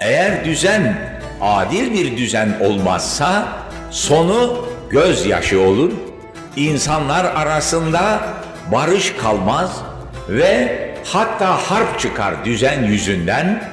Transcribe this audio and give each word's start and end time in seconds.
Eğer 0.00 0.44
düzen 0.44 0.96
adil 1.40 1.92
bir 1.92 2.16
düzen 2.16 2.56
olmazsa 2.60 3.48
sonu 3.90 4.66
gözyaşı 4.90 5.60
olur. 5.60 5.92
İnsanlar 6.56 7.24
arasında 7.24 8.20
barış 8.72 9.12
kalmaz 9.12 9.70
ve 10.28 10.78
hatta 11.04 11.70
harp 11.70 12.00
çıkar 12.00 12.44
düzen 12.44 12.82
yüzünden 12.82 13.64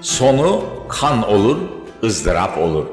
sonu 0.00 0.64
kan 0.88 1.28
olur, 1.28 1.58
ızdırap 2.02 2.58
olur. 2.58 2.86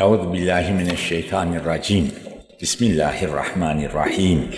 Euzu 0.00 0.32
billahi 0.32 0.72
mineşşeytanirracim. 0.72 2.12
Bismillahirrahmanirrahim. 2.60 4.50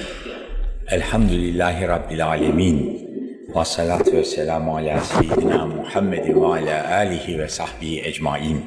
Elhamdülillahi 0.91 1.89
rabbil 1.89 2.27
alamin. 2.27 3.09
Ve 3.57 3.65
salatu 3.65 4.13
ve 4.13 4.25
selamu 4.25 4.77
ala 4.77 5.01
seyyidina 5.01 5.67
Muhammedin 5.67 6.43
ve 6.43 6.47
ala 6.47 6.97
alihi 6.97 7.39
ve 7.39 7.49
sahbihi 7.49 8.03
ecmain. 8.05 8.65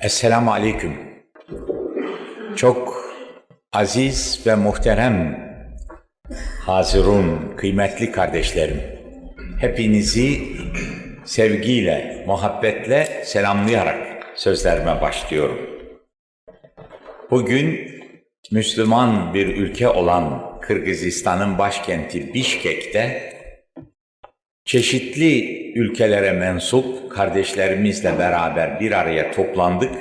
Esselamu 0.00 0.52
aleyküm. 0.52 0.92
Çok 2.56 3.04
aziz 3.72 4.42
ve 4.46 4.54
muhterem 4.54 5.38
hazirun, 6.66 7.56
kıymetli 7.56 8.12
kardeşlerim. 8.12 8.82
Hepinizi 9.60 10.42
sevgiyle, 11.24 12.24
muhabbetle 12.26 13.22
selamlayarak 13.24 14.13
sözlerime 14.36 15.00
başlıyorum. 15.00 15.58
Bugün 17.30 17.90
Müslüman 18.50 19.34
bir 19.34 19.46
ülke 19.46 19.88
olan 19.88 20.54
Kırgızistan'ın 20.60 21.58
başkenti 21.58 22.34
Bişkek'te 22.34 23.34
çeşitli 24.64 25.72
ülkelere 25.74 26.32
mensup 26.32 27.10
kardeşlerimizle 27.10 28.18
beraber 28.18 28.80
bir 28.80 28.92
araya 28.92 29.32
toplandık. 29.32 29.94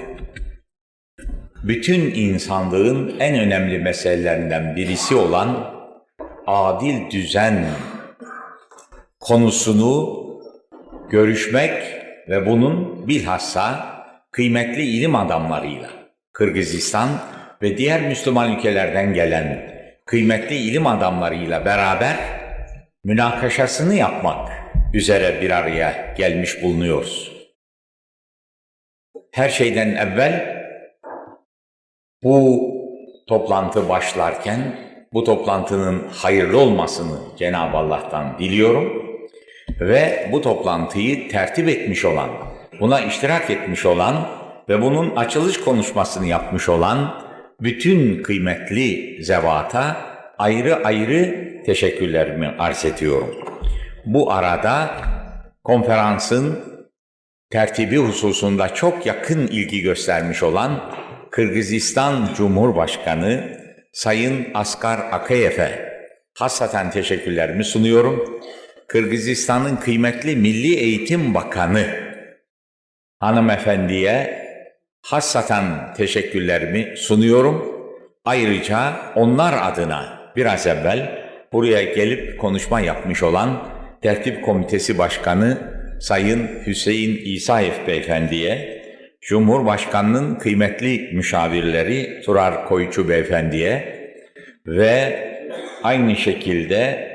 Bütün 1.63 2.01
insanlığın 2.01 3.19
en 3.19 3.39
önemli 3.39 3.79
meselelerinden 3.79 4.75
birisi 4.75 5.15
olan 5.15 5.73
adil 6.47 7.11
düzen 7.11 7.65
konusunu 9.19 10.23
görüşmek 11.09 11.83
ve 12.29 12.45
bunun 12.45 13.07
bilhassa 13.07 13.92
kıymetli 14.33 14.83
ilim 14.83 15.15
adamlarıyla 15.15 15.89
Kırgızistan 16.31 17.09
ve 17.61 17.77
diğer 17.77 18.01
Müslüman 18.01 18.55
ülkelerden 18.55 19.13
gelen 19.13 19.73
kıymetli 20.05 20.55
ilim 20.55 20.87
adamlarıyla 20.87 21.65
beraber 21.65 22.17
münakaşasını 23.03 23.93
yapmak 23.95 24.51
üzere 24.93 25.41
bir 25.41 25.51
araya 25.51 26.13
gelmiş 26.17 26.63
bulunuyoruz. 26.63 27.31
Her 29.31 29.49
şeyden 29.49 29.95
evvel 29.95 30.63
bu 32.23 32.69
toplantı 33.27 33.89
başlarken 33.89 34.59
bu 35.13 35.23
toplantının 35.23 36.07
hayırlı 36.07 36.59
olmasını 36.59 37.19
Cenab-ı 37.37 37.77
Allah'tan 37.77 38.39
diliyorum 38.39 39.03
ve 39.79 40.29
bu 40.31 40.41
toplantıyı 40.41 41.29
tertip 41.29 41.69
etmiş 41.69 42.05
olan, 42.05 42.52
buna 42.83 43.01
iştirak 43.01 43.49
etmiş 43.49 43.85
olan 43.85 44.27
ve 44.69 44.81
bunun 44.81 45.15
açılış 45.15 45.57
konuşmasını 45.59 46.27
yapmış 46.27 46.69
olan 46.69 47.23
bütün 47.61 48.23
kıymetli 48.23 49.17
zevata 49.23 49.97
ayrı 50.37 50.85
ayrı 50.85 51.47
teşekkürlerimi 51.65 52.55
arz 52.59 52.85
ediyorum. 52.85 53.35
Bu 54.05 54.31
arada 54.31 54.89
konferansın 55.63 56.59
tertibi 57.51 57.97
hususunda 57.97 58.73
çok 58.73 59.05
yakın 59.05 59.47
ilgi 59.47 59.81
göstermiş 59.81 60.43
olan 60.43 60.93
Kırgızistan 61.31 62.29
Cumhurbaşkanı 62.37 63.59
Sayın 63.93 64.47
Asgar 64.53 64.99
Akayev'e 65.11 65.93
hasaten 66.37 66.91
teşekkürlerimi 66.91 67.63
sunuyorum. 67.63 68.41
Kırgızistan'ın 68.87 69.75
kıymetli 69.75 70.35
Milli 70.35 70.75
Eğitim 70.75 71.33
Bakanı 71.33 72.12
hanımefendiye 73.23 74.43
hassaten 75.01 75.93
teşekkürlerimi 75.93 76.97
sunuyorum. 76.97 77.73
Ayrıca 78.25 78.93
onlar 79.15 79.71
adına 79.71 80.31
biraz 80.35 80.67
evvel 80.67 81.23
buraya 81.53 81.83
gelip 81.83 82.39
konuşma 82.39 82.79
yapmış 82.79 83.23
olan 83.23 83.67
Tertip 84.01 84.45
Komitesi 84.45 84.97
Başkanı 84.97 85.57
Sayın 85.99 86.49
Hüseyin 86.65 87.21
İsaev 87.25 87.87
Beyefendi'ye, 87.87 88.83
Cumhurbaşkanı'nın 89.21 90.35
kıymetli 90.35 91.09
müşavirleri 91.13 92.21
Turar 92.25 92.67
Koyucu 92.67 93.09
Beyefendi'ye 93.09 94.03
ve 94.67 95.19
aynı 95.83 96.15
şekilde 96.15 97.09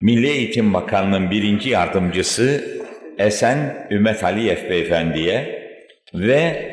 Milli 0.00 0.26
Eğitim 0.26 0.74
Bakanlığı'nın 0.74 1.30
birinci 1.30 1.70
yardımcısı 1.70 2.76
Esen 3.18 3.86
Ümmet 3.90 4.24
Aliyev 4.24 4.70
Beyefendi'ye 4.70 5.66
ve 6.14 6.72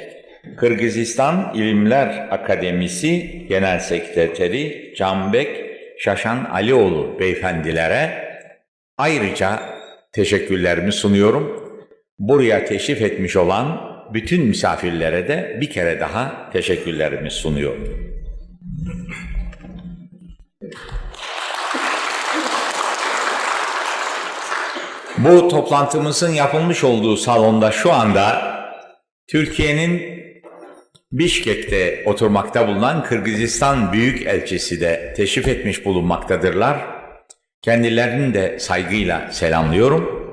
Kırgızistan 0.57 1.51
İlimler 1.55 2.27
Akademisi 2.31 3.45
Genel 3.49 3.79
Sekreteri 3.79 4.93
Canbek 4.97 5.65
Şaşan 5.99 6.45
Alioğlu 6.45 7.19
beyefendilere 7.19 8.23
ayrıca 8.97 9.59
teşekkürlerimi 10.11 10.91
sunuyorum. 10.91 11.73
Buraya 12.19 12.65
teşrif 12.65 13.01
etmiş 13.01 13.35
olan 13.35 13.93
bütün 14.13 14.45
misafirlere 14.45 15.27
de 15.27 15.57
bir 15.61 15.69
kere 15.69 15.99
daha 15.99 16.49
teşekkürlerimi 16.53 17.31
sunuyorum. 17.31 18.13
Bu 25.25 25.47
toplantımızın 25.47 26.33
yapılmış 26.33 26.83
olduğu 26.83 27.17
salonda 27.17 27.71
şu 27.71 27.93
anda 27.93 28.55
Türkiye'nin 29.27 30.01
Bişkek'te 31.11 32.03
oturmakta 32.05 32.67
bulunan 32.67 33.03
Kırgızistan 33.03 33.93
Büyükelçisi 33.93 34.81
de 34.81 35.13
teşrif 35.17 35.47
etmiş 35.47 35.85
bulunmaktadırlar. 35.85 36.77
Kendilerini 37.61 38.33
de 38.33 38.59
saygıyla 38.59 39.31
selamlıyorum. 39.31 40.23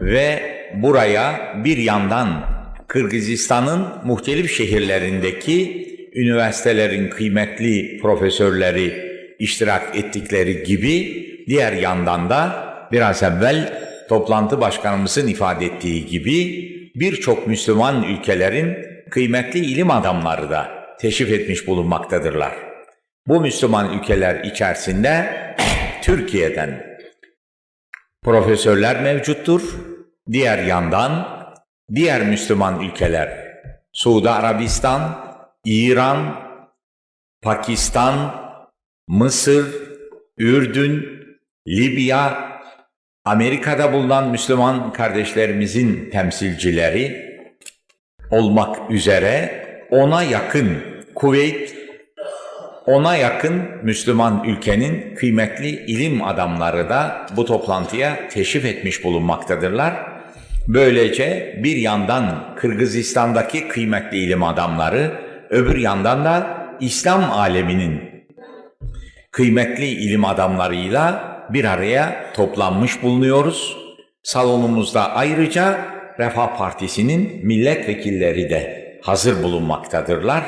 Ve 0.00 0.40
buraya 0.74 1.54
bir 1.64 1.76
yandan 1.76 2.44
Kırgızistan'ın 2.88 3.86
muhtelif 4.04 4.56
şehirlerindeki 4.56 5.86
üniversitelerin 6.14 7.10
kıymetli 7.10 7.98
profesörleri 8.02 9.10
iştirak 9.38 9.96
ettikleri 9.96 10.62
gibi 10.62 11.26
diğer 11.46 11.72
yandan 11.72 12.30
da 12.30 12.70
biraz 12.92 13.22
evvel 13.22 13.89
toplantı 14.10 14.60
başkanımızın 14.60 15.28
ifade 15.28 15.66
ettiği 15.66 16.06
gibi 16.06 16.36
birçok 16.94 17.46
Müslüman 17.46 18.02
ülkelerin 18.02 18.76
kıymetli 19.10 19.58
ilim 19.58 19.90
adamları 19.90 20.50
da 20.50 20.70
teşrif 21.00 21.30
etmiş 21.30 21.66
bulunmaktadırlar. 21.66 22.52
Bu 23.26 23.40
Müslüman 23.40 23.98
ülkeler 23.98 24.44
içerisinde 24.44 25.30
Türkiye'den 26.02 26.98
profesörler 28.22 29.02
mevcuttur. 29.02 29.62
Diğer 30.32 30.64
yandan 30.64 31.28
diğer 31.94 32.26
Müslüman 32.26 32.80
ülkeler 32.80 33.60
Suudi 33.92 34.30
Arabistan, 34.30 35.24
İran, 35.64 36.36
Pakistan, 37.42 38.34
Mısır, 39.08 39.66
Ürdün, 40.38 41.20
Libya, 41.68 42.49
Amerika'da 43.24 43.92
bulunan 43.92 44.30
Müslüman 44.30 44.92
kardeşlerimizin 44.92 46.10
temsilcileri 46.10 47.30
olmak 48.30 48.90
üzere 48.90 49.64
ona 49.90 50.22
yakın 50.22 50.78
Kuveyt, 51.14 51.74
ona 52.86 53.16
yakın 53.16 53.62
Müslüman 53.82 54.44
ülkenin 54.44 55.14
kıymetli 55.14 55.68
ilim 55.68 56.24
adamları 56.24 56.88
da 56.88 57.26
bu 57.36 57.44
toplantıya 57.44 58.28
teşrif 58.28 58.64
etmiş 58.64 59.04
bulunmaktadırlar. 59.04 59.94
Böylece 60.68 61.60
bir 61.64 61.76
yandan 61.76 62.54
Kırgızistan'daki 62.56 63.68
kıymetli 63.68 64.18
ilim 64.18 64.42
adamları, 64.42 65.12
öbür 65.50 65.76
yandan 65.78 66.24
da 66.24 66.46
İslam 66.80 67.30
aleminin 67.30 68.00
kıymetli 69.30 69.86
ilim 69.86 70.24
adamlarıyla 70.24 71.29
bir 71.52 71.64
araya 71.64 72.32
toplanmış 72.34 73.02
bulunuyoruz. 73.02 73.76
Salonumuzda 74.22 75.12
ayrıca 75.14 75.78
Refah 76.18 76.58
Partisi'nin 76.58 77.46
milletvekilleri 77.46 78.50
de 78.50 78.90
hazır 79.02 79.42
bulunmaktadırlar. 79.42 80.44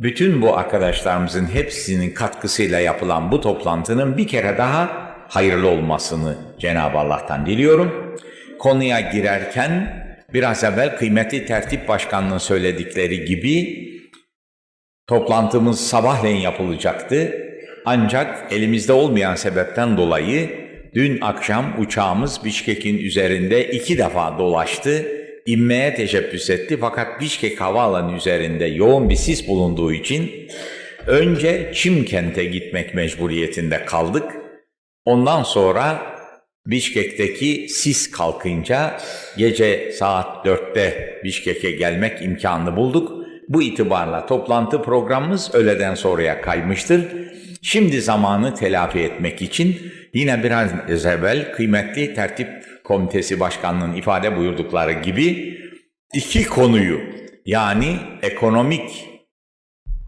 Bütün 0.00 0.42
bu 0.42 0.56
arkadaşlarımızın 0.56 1.46
hepsinin 1.46 2.10
katkısıyla 2.10 2.80
yapılan 2.80 3.32
bu 3.32 3.40
toplantının 3.40 4.16
bir 4.16 4.28
kere 4.28 4.58
daha 4.58 5.12
hayırlı 5.28 5.68
olmasını 5.68 6.36
Cenab-ı 6.58 6.98
Allah'tan 6.98 7.46
diliyorum. 7.46 8.16
Konuya 8.58 9.00
girerken 9.00 10.02
biraz 10.34 10.64
evvel 10.64 10.96
kıymetli 10.96 11.46
tertip 11.46 11.88
başkanının 11.88 12.38
söyledikleri 12.38 13.24
gibi 13.24 13.82
toplantımız 15.06 15.80
sabahleyin 15.80 16.40
yapılacaktı. 16.40 17.32
Ancak 17.84 18.52
elimizde 18.52 18.92
olmayan 18.92 19.34
sebepten 19.34 19.96
dolayı 19.96 20.50
dün 20.94 21.20
akşam 21.20 21.74
uçağımız 21.78 22.44
Bişkek'in 22.44 22.98
üzerinde 22.98 23.68
iki 23.68 23.98
defa 23.98 24.38
dolaştı. 24.38 25.06
İnmeye 25.46 25.94
teşebbüs 25.94 26.50
etti 26.50 26.76
fakat 26.80 27.20
Bişkek 27.20 27.60
havaalanı 27.60 28.16
üzerinde 28.16 28.64
yoğun 28.64 29.10
bir 29.10 29.16
sis 29.16 29.48
bulunduğu 29.48 29.92
için 29.92 30.30
önce 31.06 31.72
Çimkent'e 31.74 32.44
gitmek 32.44 32.94
mecburiyetinde 32.94 33.84
kaldık. 33.84 34.24
Ondan 35.04 35.42
sonra 35.42 36.02
Bişkek'teki 36.66 37.68
sis 37.68 38.10
kalkınca 38.10 39.00
gece 39.36 39.92
saat 39.92 40.46
4'te 40.46 41.20
Bişkek'e 41.24 41.70
gelmek 41.70 42.22
imkanını 42.22 42.76
bulduk. 42.76 43.12
Bu 43.48 43.62
itibarla 43.62 44.26
toplantı 44.26 44.82
programımız 44.82 45.54
öğleden 45.54 45.94
sonraya 45.94 46.40
kaymıştır. 46.40 47.31
Şimdi 47.62 48.00
zamanı 48.00 48.54
telafi 48.54 48.98
etmek 48.98 49.42
için 49.42 49.92
yine 50.14 50.42
biraz 50.42 50.70
evvel 51.06 51.52
kıymetli 51.52 52.14
tertip 52.14 52.48
komitesi 52.84 53.40
başkanının 53.40 53.96
ifade 53.96 54.36
buyurdukları 54.36 54.92
gibi 54.92 55.58
iki 56.14 56.44
konuyu 56.44 57.00
yani 57.46 57.96
ekonomik 58.22 59.08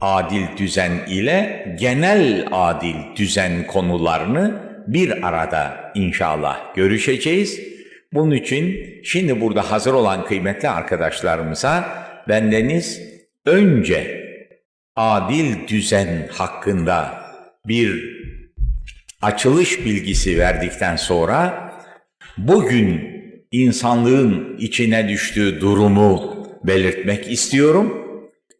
adil 0.00 0.42
düzen 0.56 0.92
ile 1.08 1.66
genel 1.80 2.48
adil 2.52 2.94
düzen 3.16 3.66
konularını 3.66 4.62
bir 4.86 5.26
arada 5.28 5.92
inşallah 5.94 6.74
görüşeceğiz. 6.74 7.60
Bunun 8.12 8.34
için 8.34 8.76
şimdi 9.04 9.40
burada 9.40 9.70
hazır 9.70 9.92
olan 9.94 10.24
kıymetli 10.24 10.68
arkadaşlarımıza 10.68 11.84
bendeniz 12.28 13.00
önce 13.46 14.24
adil 14.96 15.68
düzen 15.68 16.28
hakkında 16.32 17.23
bir 17.66 18.16
açılış 19.22 19.84
bilgisi 19.84 20.38
verdikten 20.38 20.96
sonra 20.96 21.70
bugün 22.38 23.14
insanlığın 23.50 24.56
içine 24.58 25.08
düştüğü 25.08 25.60
durumu 25.60 26.34
belirtmek 26.64 27.30
istiyorum. 27.30 28.00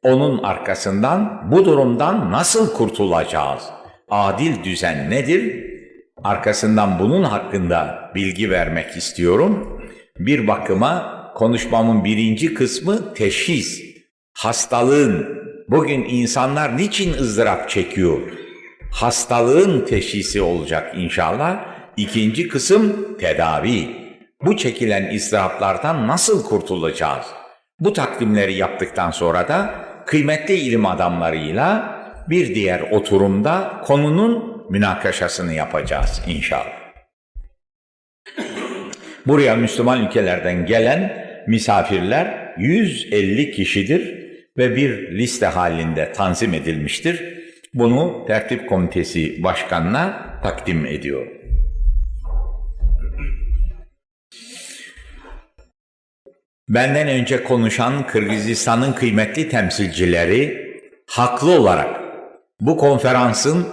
Onun 0.03 0.43
arkasından 0.43 1.49
bu 1.53 1.65
durumdan 1.65 2.33
nasıl 2.33 2.75
kurtulacağız? 2.75 3.63
Adil 4.11 4.65
düzen 4.65 5.11
nedir? 5.11 5.65
Arkasından 6.25 6.99
bunun 6.99 7.23
hakkında 7.23 8.11
bilgi 8.15 8.51
vermek 8.51 8.97
istiyorum. 8.97 9.81
Bir 10.19 10.47
bakıma 10.47 11.25
konuşmamın 11.35 12.05
birinci 12.05 12.55
kısmı 12.55 13.15
teşhis. 13.15 13.83
Hastalığın, 14.33 15.39
bugün 15.69 16.05
insanlar 16.05 16.77
niçin 16.77 17.13
ızdırap 17.13 17.71
çekiyor? 17.71 18.44
Hastalığın 18.95 19.85
teşhisi 19.85 20.43
olacak 20.43 20.95
inşallah. 20.97 21.65
İkinci 21.97 22.49
kısım 22.49 23.17
tedavi. 23.19 23.89
Bu 24.45 24.57
çekilen 24.57 25.15
ızdıraplardan 25.15 26.09
nasıl 26.09 26.45
kurtulacağız? 26.45 27.27
Bu 27.81 27.93
takdimleri 27.93 28.55
yaptıktan 28.55 29.11
sonra 29.11 29.49
da 29.49 29.75
kıymetli 30.07 30.55
ilim 30.55 30.87
adamlarıyla 30.87 31.97
bir 32.29 32.55
diğer 32.55 32.81
oturumda 32.81 33.81
konunun 33.85 34.65
münakaşasını 34.71 35.53
yapacağız 35.53 36.23
inşallah. 36.29 36.85
Buraya 39.27 39.57
Müslüman 39.57 40.07
ülkelerden 40.07 40.67
gelen 40.67 41.27
misafirler 41.49 42.55
150 42.59 43.51
kişidir 43.51 44.25
ve 44.59 44.77
bir 44.77 45.19
liste 45.19 45.47
halinde 45.47 46.13
tanzim 46.13 46.55
edilmiştir. 46.55 47.44
Bunu 47.75 48.25
tertip 48.27 48.69
komitesi 48.69 49.43
başkanına 49.43 50.27
takdim 50.43 50.87
ediyor. 50.87 51.27
Benden 56.69 57.09
önce 57.09 57.45
konuşan 57.45 58.07
Kırgızistan'ın 58.07 58.93
kıymetli 58.93 59.49
temsilcileri 59.49 60.65
haklı 61.11 61.51
olarak 61.61 62.01
bu 62.61 62.77
konferansın 62.77 63.67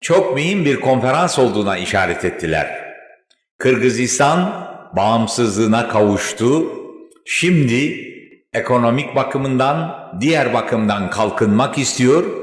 çok 0.00 0.34
mühim 0.34 0.64
bir 0.64 0.80
konferans 0.80 1.38
olduğuna 1.38 1.78
işaret 1.78 2.24
ettiler. 2.24 2.94
Kırgızistan 3.58 4.68
bağımsızlığına 4.96 5.88
kavuştu. 5.88 6.72
Şimdi 7.26 8.12
ekonomik 8.52 9.16
bakımından, 9.16 10.10
diğer 10.20 10.54
bakımdan 10.54 11.10
kalkınmak 11.10 11.78
istiyor 11.78 12.41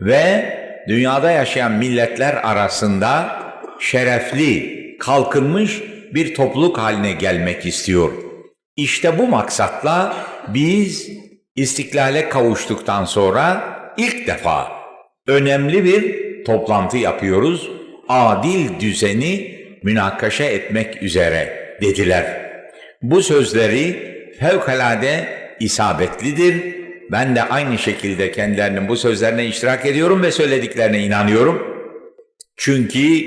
ve 0.00 0.58
dünyada 0.88 1.30
yaşayan 1.30 1.72
milletler 1.72 2.34
arasında 2.34 3.42
şerefli, 3.80 4.78
kalkınmış 5.00 5.82
bir 6.14 6.34
topluluk 6.34 6.78
haline 6.78 7.12
gelmek 7.12 7.66
istiyor. 7.66 8.12
İşte 8.76 9.18
bu 9.18 9.28
maksatla 9.28 10.16
biz 10.48 11.10
istiklale 11.56 12.28
kavuştuktan 12.28 13.04
sonra 13.04 13.62
ilk 13.96 14.26
defa 14.26 14.72
önemli 15.26 15.84
bir 15.84 16.28
toplantı 16.44 16.96
yapıyoruz. 16.96 17.70
Adil 18.08 18.80
düzeni 18.80 19.58
münakaşa 19.82 20.44
etmek 20.44 21.02
üzere 21.02 21.76
dediler. 21.82 22.50
Bu 23.02 23.22
sözleri 23.22 24.16
fevkalade 24.40 25.28
isabetlidir. 25.60 26.78
Ben 27.12 27.36
de 27.36 27.42
aynı 27.42 27.78
şekilde 27.78 28.32
kendilerinin 28.32 28.88
bu 28.88 28.96
sözlerine 28.96 29.46
iştirak 29.46 29.86
ediyorum 29.86 30.22
ve 30.22 30.32
söylediklerine 30.32 31.00
inanıyorum. 31.00 31.78
Çünkü 32.56 33.24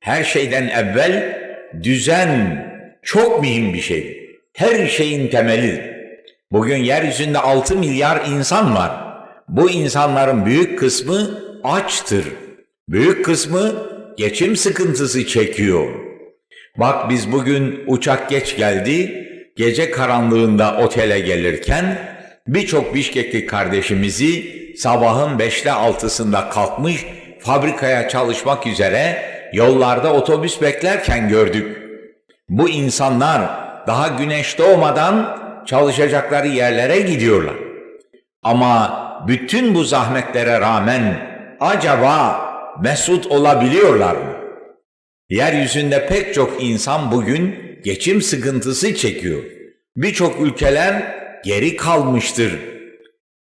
her 0.00 0.24
şeyden 0.24 0.68
evvel 0.68 1.38
düzen 1.82 2.66
çok 3.02 3.40
mühim 3.42 3.74
bir 3.74 3.80
şey. 3.80 4.30
Her 4.54 4.86
şeyin 4.86 5.28
temelidir. 5.28 5.80
Bugün 6.52 6.76
yeryüzünde 6.76 7.38
6 7.38 7.76
milyar 7.76 8.26
insan 8.26 8.74
var. 8.74 8.90
Bu 9.48 9.70
insanların 9.70 10.46
büyük 10.46 10.78
kısmı 10.78 11.42
açtır. 11.64 12.24
Büyük 12.88 13.24
kısmı 13.24 13.72
geçim 14.16 14.56
sıkıntısı 14.56 15.26
çekiyor. 15.26 15.86
Bak 16.76 17.10
biz 17.10 17.32
bugün 17.32 17.84
uçak 17.86 18.30
geç 18.30 18.56
geldi. 18.56 19.26
Gece 19.56 19.90
karanlığında 19.90 20.76
otele 20.76 21.20
gelirken 21.20 21.98
birçok 22.46 22.94
Bişkekli 22.94 23.46
kardeşimizi 23.46 24.56
sabahın 24.76 25.38
beşte 25.38 25.72
altısında 25.72 26.48
kalkmış 26.48 27.06
fabrikaya 27.40 28.08
çalışmak 28.08 28.66
üzere 28.66 29.22
yollarda 29.52 30.12
otobüs 30.12 30.62
beklerken 30.62 31.28
gördük. 31.28 31.78
Bu 32.48 32.68
insanlar 32.68 33.42
daha 33.86 34.08
güneş 34.08 34.58
doğmadan 34.58 35.38
çalışacakları 35.66 36.48
yerlere 36.48 37.00
gidiyorlar. 37.00 37.54
Ama 38.42 39.02
bütün 39.28 39.74
bu 39.74 39.84
zahmetlere 39.84 40.60
rağmen 40.60 41.30
acaba 41.60 42.46
mesut 42.82 43.26
olabiliyorlar 43.26 44.14
mı? 44.14 44.36
Yeryüzünde 45.30 46.06
pek 46.06 46.34
çok 46.34 46.62
insan 46.62 47.12
bugün 47.12 47.58
geçim 47.84 48.22
sıkıntısı 48.22 48.94
çekiyor. 48.94 49.42
Birçok 49.96 50.40
ülkeler 50.40 51.25
geri 51.46 51.76
kalmıştır. 51.76 52.52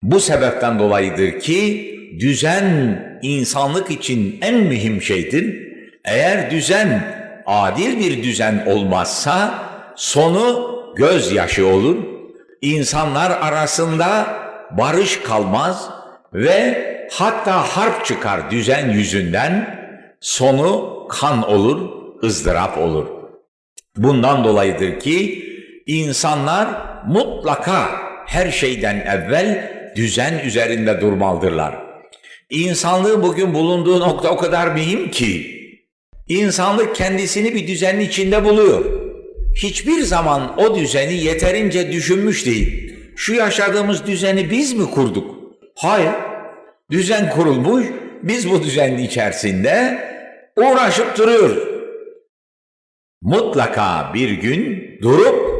Bu 0.03 0.21
sebepten 0.21 0.79
dolayıdır 0.79 1.41
ki 1.41 1.93
düzen 2.21 2.69
insanlık 3.23 3.91
için 3.91 4.38
en 4.43 4.55
mühim 4.55 5.03
şeydir. 5.03 5.67
Eğer 6.05 6.50
düzen 6.50 7.17
adil 7.47 7.99
bir 7.99 8.23
düzen 8.23 8.67
olmazsa 8.67 9.55
sonu 9.97 10.76
gözyaşı 10.97 11.67
olur. 11.67 11.97
İnsanlar 12.62 13.31
arasında 13.31 14.26
barış 14.71 15.21
kalmaz 15.21 15.91
ve 16.33 16.87
hatta 17.12 17.62
harp 17.76 18.05
çıkar 18.05 18.50
düzen 18.50 18.91
yüzünden 18.91 19.81
sonu 20.21 21.07
kan 21.09 21.50
olur, 21.50 21.88
ızdırap 22.23 22.79
olur. 22.79 23.07
Bundan 23.97 24.45
dolayıdır 24.45 25.00
ki 25.00 25.46
insanlar 25.87 26.69
mutlaka 27.07 27.90
her 28.26 28.50
şeyden 28.50 28.97
evvel 28.97 29.73
düzen 29.97 30.38
üzerinde 30.38 31.00
durmalıdırlar. 31.00 31.75
İnsanlığı 32.50 33.23
bugün 33.23 33.55
bulunduğu 33.55 34.00
nokta 34.00 34.31
o 34.31 34.37
kadar 34.37 34.69
mühim 34.69 35.11
ki 35.11 35.57
insanlık 36.28 36.97
kendisini 36.97 37.55
bir 37.55 37.66
düzenin 37.66 38.00
içinde 38.00 38.45
buluyor. 38.45 38.85
hiçbir 39.57 40.02
zaman 40.02 40.59
o 40.59 40.75
düzeni 40.76 41.14
yeterince 41.14 41.93
düşünmüş 41.93 42.47
değil. 42.47 42.97
Şu 43.16 43.35
yaşadığımız 43.35 44.07
düzeni 44.07 44.50
biz 44.50 44.73
mi 44.73 44.90
kurduk? 44.90 45.37
Hayır. 45.76 46.12
Düzen 46.90 47.31
kurulmuş, 47.31 47.87
biz 48.23 48.50
bu 48.50 48.62
düzenin 48.62 48.99
içerisinde 48.99 49.99
uğraşıp 50.57 51.19
duruyoruz. 51.19 51.59
Mutlaka 53.23 54.11
bir 54.14 54.31
gün 54.31 54.85
durup 55.02 55.56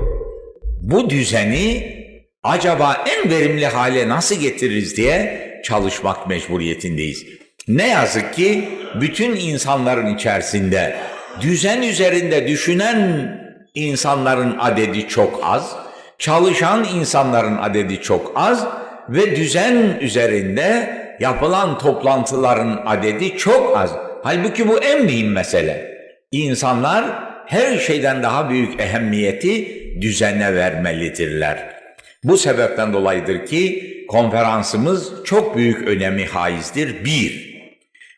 bu 0.87 1.11
düzeni 1.11 1.97
acaba 2.43 3.05
en 3.07 3.31
verimli 3.31 3.67
hale 3.67 4.09
nasıl 4.09 4.41
getiririz 4.41 4.97
diye 4.97 5.41
çalışmak 5.65 6.29
mecburiyetindeyiz. 6.29 7.27
Ne 7.69 7.89
yazık 7.89 8.35
ki 8.35 8.69
bütün 9.01 9.37
insanların 9.37 10.15
içerisinde 10.15 10.97
düzen 11.41 11.83
üzerinde 11.83 12.49
düşünen 12.49 13.29
insanların 13.75 14.57
adedi 14.59 15.09
çok 15.09 15.41
az, 15.43 15.77
çalışan 16.19 16.87
insanların 16.95 17.57
adedi 17.57 18.01
çok 18.01 18.33
az 18.37 18.67
ve 19.09 19.37
düzen 19.37 19.99
üzerinde 20.01 20.97
yapılan 21.21 21.79
toplantıların 21.79 22.83
adedi 22.87 23.37
çok 23.37 23.77
az. 23.77 23.91
Halbuki 24.23 24.69
bu 24.69 24.79
en 24.79 25.05
mühim 25.05 25.33
mesele. 25.33 25.97
İnsanlar 26.33 27.05
her 27.47 27.79
şeyden 27.79 28.23
daha 28.23 28.51
büyük 28.51 28.81
ehemmiyeti 28.81 29.86
düzene 30.01 30.55
vermelidirler. 30.55 31.77
Bu 32.25 32.37
sebepten 32.37 32.93
dolayıdır 32.93 33.47
ki 33.47 33.93
konferansımız 34.09 35.13
çok 35.25 35.57
büyük 35.57 35.89
önemi 35.89 36.25
haizdir. 36.25 37.05
Bir. 37.05 37.57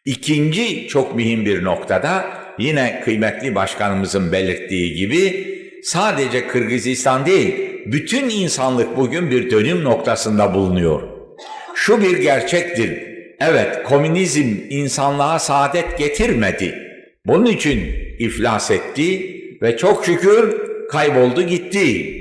İkinci 0.04 0.88
çok 0.88 1.14
mühim 1.14 1.46
bir 1.46 1.64
noktada 1.64 2.24
yine 2.58 3.00
kıymetli 3.04 3.54
başkanımızın 3.54 4.32
belirttiği 4.32 4.94
gibi 4.94 5.48
sadece 5.82 6.46
Kırgızistan 6.46 7.26
değil, 7.26 7.54
bütün 7.86 8.30
insanlık 8.30 8.96
bugün 8.96 9.30
bir 9.30 9.50
dönüm 9.50 9.84
noktasında 9.84 10.54
bulunuyor. 10.54 11.02
Şu 11.74 12.02
bir 12.02 12.18
gerçektir. 12.18 13.02
Evet, 13.40 13.82
komünizm 13.82 14.54
insanlığa 14.70 15.38
saadet 15.38 15.98
getirmedi. 15.98 16.74
Bunun 17.26 17.46
için 17.46 17.78
iflas 18.18 18.70
etti 18.70 19.36
ve 19.62 19.76
çok 19.76 20.06
şükür 20.06 20.67
kayboldu 20.90 21.42
gitti. 21.42 22.14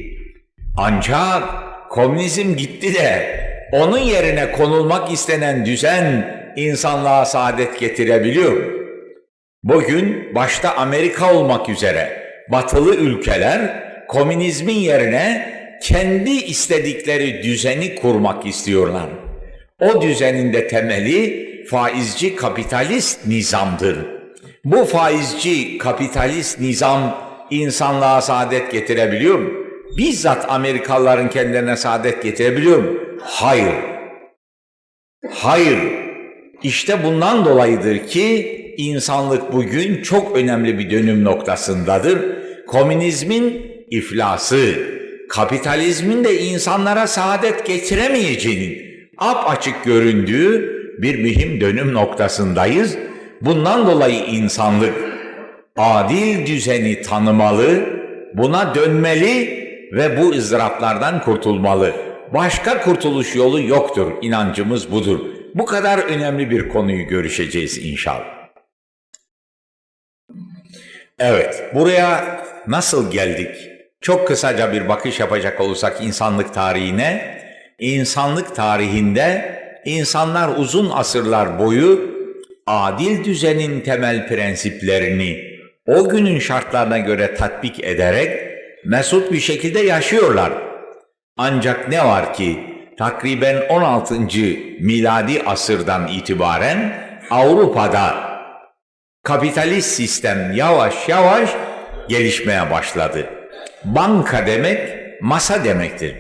Ancak 0.78 1.44
komünizm 1.90 2.56
gitti 2.56 2.94
de 2.94 3.38
onun 3.72 3.98
yerine 3.98 4.52
konulmak 4.52 5.12
istenen 5.12 5.66
düzen 5.66 6.38
insanlığa 6.56 7.26
saadet 7.26 7.80
getirebiliyor. 7.80 8.74
Bugün 9.64 10.36
başta 10.36 10.76
Amerika 10.76 11.34
olmak 11.34 11.70
üzere 11.70 12.24
batılı 12.52 12.96
ülkeler 12.96 13.84
komünizmin 14.08 14.74
yerine 14.80 15.54
kendi 15.84 16.30
istedikleri 16.30 17.44
düzeni 17.44 17.96
kurmak 17.96 18.46
istiyorlar. 18.46 19.10
O 19.82 20.02
düzenin 20.02 20.54
de 20.54 20.68
temeli 20.68 21.48
faizci 21.70 22.36
kapitalist 22.36 23.28
nizamdır. 23.28 23.98
Bu 24.66 24.86
faizci 24.86 25.78
kapitalist 25.78 26.60
nizam 26.60 27.27
insanlığa 27.50 28.22
saadet 28.22 28.72
getirebiliyor 28.72 29.40
mu? 29.40 29.50
Bizzat 29.98 30.52
Amerikalıların 30.52 31.30
kendilerine 31.30 31.76
saadet 31.78 32.24
getirebiliyor 32.24 32.78
mu? 32.78 32.90
Hayır. 33.22 33.74
Hayır. 35.30 35.80
İşte 36.64 37.04
bundan 37.04 37.46
dolayıdır 37.46 38.08
ki 38.08 38.54
insanlık 38.78 39.54
bugün 39.54 40.02
çok 40.02 40.38
önemli 40.38 40.80
bir 40.80 40.90
dönüm 40.90 41.24
noktasındadır. 41.24 42.20
Komünizmin 42.68 43.72
iflası, 43.92 44.74
kapitalizmin 45.30 46.24
de 46.24 46.42
insanlara 46.42 47.08
saadet 47.08 47.66
getiremeyeceğinin 47.66 48.78
ap-açık 49.18 49.84
göründüğü 49.86 50.78
bir 50.98 51.20
mühim 51.20 51.62
dönüm 51.62 51.94
noktasındayız. 51.94 52.98
Bundan 53.42 53.88
dolayı 53.88 54.26
insanlık 54.26 54.94
adil 55.78 56.46
düzeni 56.46 57.02
tanımalı, 57.02 57.90
buna 58.34 58.76
dönmeli 58.76 59.58
ve 59.92 60.18
bu 60.18 60.32
ızdıraplardan 60.32 61.22
kurtulmalı. 61.22 61.94
Başka 62.34 62.82
kurtuluş 62.82 63.36
yolu 63.36 63.62
yoktur. 63.62 64.12
İnancımız 64.22 64.92
budur. 64.92 65.20
Bu 65.56 65.66
kadar 65.66 66.00
önemli 66.00 66.50
bir 66.50 66.70
konuyu 66.70 67.08
görüşeceğiz 67.08 67.78
inşallah. 67.78 68.38
Evet, 71.20 71.64
buraya 71.76 72.42
nasıl 72.68 73.12
geldik? 73.12 73.56
Çok 74.02 74.28
kısaca 74.28 74.74
bir 74.74 74.90
bakış 74.90 75.20
yapacak 75.20 75.62
olursak 75.62 76.02
insanlık 76.02 76.54
tarihine, 76.54 77.42
insanlık 77.80 78.56
tarihinde 78.56 79.58
insanlar 79.86 80.58
uzun 80.58 80.90
asırlar 80.90 81.60
boyu 81.60 82.18
adil 82.66 83.24
düzenin 83.24 83.82
temel 83.82 84.28
prensiplerini 84.28 85.47
o 85.88 86.10
günün 86.10 86.40
şartlarına 86.40 86.98
göre 86.98 87.36
tatbik 87.36 87.84
ederek 87.84 88.58
mesut 88.86 89.32
bir 89.32 89.40
şekilde 89.40 89.80
yaşıyorlar. 89.80 90.52
Ancak 91.38 91.90
ne 91.90 92.06
var 92.06 92.34
ki 92.34 92.60
takriben 92.98 93.68
16. 93.70 94.16
miladi 94.80 95.42
asırdan 95.46 96.08
itibaren 96.08 97.08
Avrupa'da 97.30 98.16
kapitalist 99.24 99.90
sistem 99.90 100.52
yavaş 100.56 101.10
yavaş 101.10 101.50
gelişmeye 102.10 102.72
başladı. 102.72 103.30
Banka 103.86 104.48
demek 104.48 104.80
masa 105.22 105.64
demektir. 105.64 106.16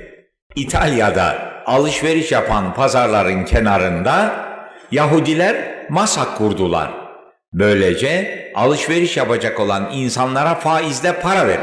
İtalya'da 0.55 1.35
alışveriş 1.65 2.31
yapan 2.31 2.73
pazarların 2.73 3.45
kenarında 3.45 4.47
Yahudiler 4.91 5.55
masa 5.89 6.35
kurdular. 6.35 7.06
Böylece 7.53 8.51
alışveriş 8.55 9.17
yapacak 9.17 9.59
olan 9.59 9.91
insanlara 9.93 10.55
faizle 10.55 11.19
para 11.19 11.47
ver. 11.47 11.59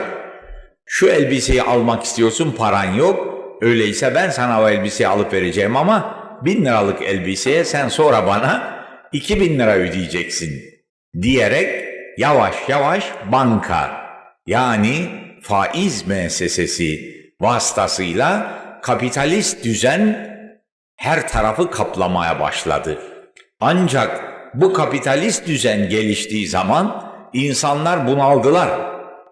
Şu 0.87 1.09
elbiseyi 1.09 1.63
almak 1.63 2.05
istiyorsun 2.05 2.55
paran 2.59 2.93
yok. 2.95 3.35
Öyleyse 3.61 4.15
ben 4.15 4.31
sana 4.31 4.63
o 4.63 4.69
elbiseyi 4.69 5.09
alıp 5.09 5.33
vereceğim 5.33 5.77
ama 5.77 6.25
bin 6.45 6.65
liralık 6.65 7.03
elbiseye 7.03 7.65
sen 7.65 7.89
sonra 7.89 8.27
bana 8.27 8.85
iki 9.13 9.41
bin 9.41 9.59
lira 9.59 9.75
ödeyeceksin 9.75 10.63
diyerek 11.23 11.89
yavaş 12.19 12.55
yavaş 12.69 13.05
banka 13.33 14.05
yani 14.47 15.09
faiz 15.43 16.07
müessesesi 16.07 17.15
vasıtasıyla 17.41 18.59
kapitalist 18.83 19.65
düzen 19.65 20.35
her 20.97 21.29
tarafı 21.29 21.71
kaplamaya 21.71 22.41
başladı. 22.41 22.99
Ancak 23.61 24.34
bu 24.55 24.73
kapitalist 24.73 25.47
düzen 25.47 25.89
geliştiği 25.89 26.49
zaman 26.49 27.13
insanlar 27.33 28.07
bunaldılar, 28.07 28.71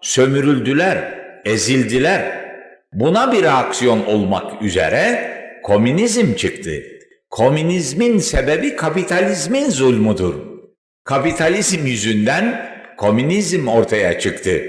sömürüldüler, 0.01 0.97
ezildiler. 1.45 2.43
Buna 2.93 3.31
bir 3.31 3.43
reaksiyon 3.43 4.05
olmak 4.05 4.61
üzere 4.61 5.33
komünizm 5.63 6.33
çıktı. 6.33 6.71
Komünizmin 7.29 8.17
sebebi 8.17 8.75
kapitalizmin 8.75 9.69
zulmudur. 9.69 10.35
Kapitalizm 11.03 11.85
yüzünden 11.85 12.69
komünizm 12.97 13.67
ortaya 13.67 14.19
çıktı. 14.19 14.61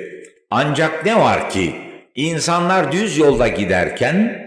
Ancak 0.51 1.07
ne 1.07 1.21
var 1.21 1.51
ki 1.51 1.75
insanlar 2.15 2.93
düz 2.93 3.19
yolda 3.19 3.49
giderken 3.49 4.45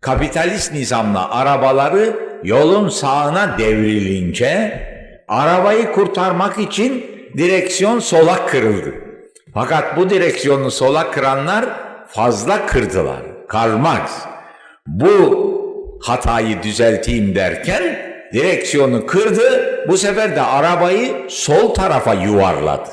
kapitalist 0.00 0.72
nizamla 0.72 1.30
arabaları 1.30 2.16
yolun 2.44 2.88
sağına 2.88 3.58
devrilince 3.58 4.89
arabayı 5.30 5.92
kurtarmak 5.92 6.58
için 6.58 7.06
direksiyon 7.36 7.98
sola 7.98 8.46
kırıldı. 8.46 8.94
Fakat 9.54 9.96
bu 9.96 10.10
direksiyonu 10.10 10.70
sola 10.70 11.10
kıranlar 11.10 11.64
fazla 12.08 12.66
kırdılar. 12.66 13.22
Karl 13.48 13.76
Marx 13.76 14.10
bu 14.86 15.50
hatayı 16.02 16.62
düzelteyim 16.62 17.34
derken 17.34 17.82
direksiyonu 18.32 19.06
kırdı. 19.06 19.76
Bu 19.88 19.98
sefer 19.98 20.36
de 20.36 20.42
arabayı 20.42 21.26
sol 21.28 21.74
tarafa 21.74 22.14
yuvarladı. 22.14 22.90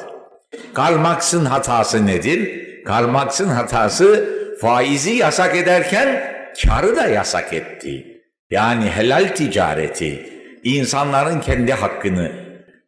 Karl 0.74 0.98
Marx'ın 0.98 1.46
hatası 1.46 2.08
nedir? 2.08 2.68
Karl 2.86 3.08
Marx'ın 3.08 3.50
hatası 3.50 4.30
faizi 4.62 5.12
yasak 5.12 5.56
ederken 5.56 6.34
karı 6.68 6.96
da 6.96 7.08
yasak 7.08 7.54
etti. 7.54 8.22
Yani 8.52 8.86
helal 8.86 9.28
ticareti, 9.36 10.37
insanların 10.76 11.40
kendi 11.40 11.74
hakkını, 11.74 12.32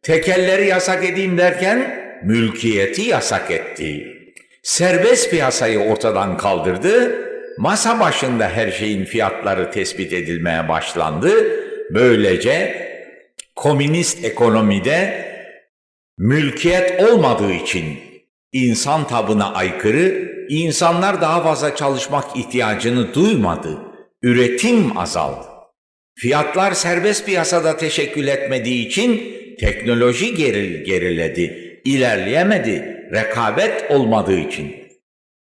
tekelleri 0.01 0.67
yasak 0.67 1.05
edeyim 1.05 1.38
derken 1.38 2.00
mülkiyeti 2.24 3.01
yasak 3.01 3.51
etti. 3.51 4.15
Serbest 4.63 5.31
piyasayı 5.31 5.79
ortadan 5.79 6.38
kaldırdı, 6.38 7.25
masa 7.57 8.00
başında 8.00 8.50
her 8.50 8.71
şeyin 8.71 9.05
fiyatları 9.05 9.71
tespit 9.71 10.13
edilmeye 10.13 10.69
başlandı. 10.69 11.31
Böylece 11.93 12.88
komünist 13.55 14.25
ekonomide 14.25 15.25
mülkiyet 16.17 17.03
olmadığı 17.03 17.51
için 17.51 18.00
insan 18.51 19.07
tabına 19.07 19.53
aykırı 19.53 20.29
insanlar 20.50 21.21
daha 21.21 21.43
fazla 21.43 21.75
çalışmak 21.75 22.38
ihtiyacını 22.38 23.13
duymadı. 23.13 23.77
Üretim 24.21 24.98
azaldı. 24.98 25.58
Fiyatlar 26.19 26.71
serbest 26.71 27.25
piyasada 27.25 27.77
teşekkül 27.77 28.27
etmediği 28.27 28.88
için 28.88 29.38
teknoloji 29.59 30.35
geril 30.35 30.83
geriledi, 30.83 31.81
ilerleyemedi, 31.85 33.07
rekabet 33.13 33.91
olmadığı 33.91 34.39
için. 34.39 34.75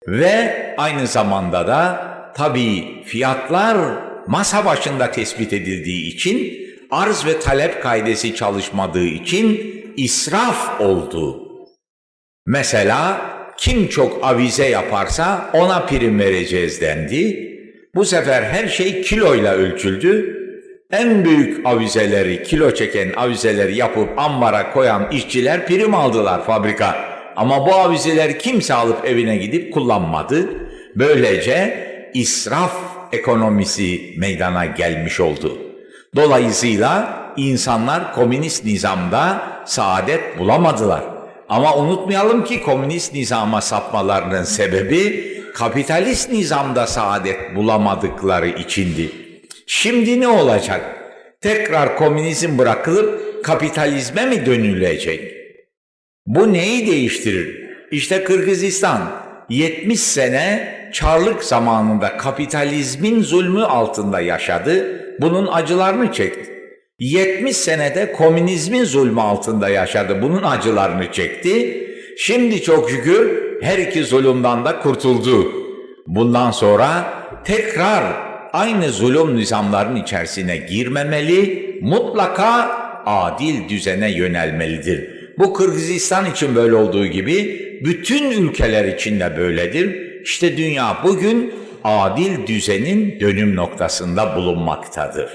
Ve 0.06 0.66
aynı 0.78 1.06
zamanda 1.06 1.66
da 1.66 2.08
tabii 2.36 3.04
fiyatlar 3.04 3.76
masa 4.26 4.64
başında 4.64 5.10
tespit 5.10 5.52
edildiği 5.52 6.14
için, 6.14 6.58
arz 6.90 7.26
ve 7.26 7.40
talep 7.40 7.82
kaidesi 7.82 8.34
çalışmadığı 8.34 9.06
için 9.06 9.74
israf 9.96 10.80
oldu. 10.80 11.48
Mesela 12.46 13.30
kim 13.58 13.88
çok 13.88 14.24
avize 14.24 14.68
yaparsa 14.68 15.50
ona 15.52 15.86
prim 15.86 16.18
vereceğiz 16.18 16.80
dendi. 16.80 17.48
Bu 17.94 18.04
sefer 18.04 18.42
her 18.42 18.68
şey 18.68 19.02
kiloyla 19.02 19.54
ölçüldü. 19.54 20.34
En 20.92 21.24
büyük 21.24 21.66
avizeleri, 21.66 22.42
kilo 22.42 22.74
çeken 22.74 23.12
avizeleri 23.16 23.76
yapıp 23.76 24.18
ambara 24.18 24.72
koyan 24.72 25.10
işçiler 25.10 25.66
prim 25.66 25.94
aldılar 25.94 26.44
fabrika. 26.44 26.96
Ama 27.36 27.66
bu 27.66 27.74
avizeleri 27.74 28.38
kimse 28.38 28.74
alıp 28.74 29.04
evine 29.04 29.36
gidip 29.36 29.74
kullanmadı. 29.74 30.48
Böylece 30.96 31.86
israf 32.14 32.72
ekonomisi 33.12 34.14
meydana 34.16 34.66
gelmiş 34.66 35.20
oldu. 35.20 35.58
Dolayısıyla 36.16 37.18
insanlar 37.36 38.14
komünist 38.14 38.64
nizamda 38.64 39.42
saadet 39.64 40.38
bulamadılar. 40.38 41.04
Ama 41.48 41.76
unutmayalım 41.76 42.44
ki 42.44 42.62
komünist 42.62 43.14
nizama 43.14 43.60
sapmalarının 43.60 44.44
sebebi 44.44 45.28
kapitalist 45.54 46.32
nizamda 46.32 46.86
saadet 46.86 47.56
bulamadıkları 47.56 48.48
içindi. 48.48 49.27
Şimdi 49.70 50.20
ne 50.20 50.28
olacak? 50.28 50.80
Tekrar 51.40 51.96
komünizm 51.96 52.58
bırakılıp 52.58 53.44
kapitalizme 53.44 54.26
mi 54.26 54.46
dönülecek? 54.46 55.34
Bu 56.26 56.52
neyi 56.52 56.86
değiştirir? 56.86 57.68
İşte 57.90 58.24
Kırgızistan 58.24 59.00
70 59.48 60.00
sene 60.00 60.78
Çarlık 60.92 61.44
zamanında 61.44 62.16
kapitalizmin 62.16 63.22
zulmü 63.22 63.62
altında 63.62 64.20
yaşadı. 64.20 65.00
Bunun 65.20 65.48
acılarını 65.52 66.12
çekti. 66.12 66.52
70 66.98 67.56
senede 67.56 68.12
komünizmin 68.12 68.84
zulmü 68.84 69.20
altında 69.20 69.68
yaşadı. 69.68 70.22
Bunun 70.22 70.42
acılarını 70.42 71.12
çekti. 71.12 71.84
Şimdi 72.18 72.62
çok 72.62 72.90
şükür 72.90 73.52
her 73.62 73.78
iki 73.78 74.04
zulümden 74.04 74.64
de 74.64 74.78
kurtuldu. 74.82 75.52
Bundan 76.06 76.50
sonra 76.50 77.14
tekrar 77.44 78.27
aynı 78.52 78.88
zulüm 78.88 79.36
nizamların 79.36 79.96
içerisine 79.96 80.56
girmemeli, 80.56 81.78
mutlaka 81.82 82.70
adil 83.06 83.68
düzene 83.68 84.10
yönelmelidir. 84.10 85.18
Bu 85.38 85.54
Kırgızistan 85.54 86.30
için 86.30 86.54
böyle 86.54 86.74
olduğu 86.74 87.06
gibi 87.06 87.58
bütün 87.84 88.30
ülkeler 88.30 88.84
için 88.84 89.20
de 89.20 89.36
böyledir. 89.36 90.08
İşte 90.22 90.56
dünya 90.56 90.98
bugün 91.04 91.54
adil 91.84 92.46
düzenin 92.46 93.20
dönüm 93.20 93.56
noktasında 93.56 94.36
bulunmaktadır. 94.36 95.30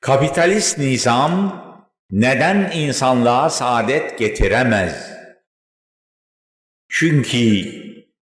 Kapitalist 0.00 0.78
nizam 0.78 1.62
neden 2.10 2.70
insanlığa 2.74 3.50
saadet 3.50 4.18
getiremez? 4.18 5.12
Çünkü 6.88 7.64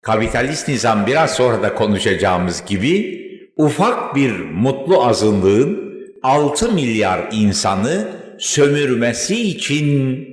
kapitalist 0.03 0.69
nizam 0.69 1.07
biraz 1.07 1.35
sonra 1.35 1.63
da 1.63 1.75
konuşacağımız 1.75 2.65
gibi 2.65 3.21
ufak 3.57 4.15
bir 4.15 4.41
mutlu 4.41 5.05
azınlığın 5.05 5.91
6 6.23 6.73
milyar 6.73 7.29
insanı 7.33 8.09
sömürmesi 8.39 9.49
için 9.49 10.27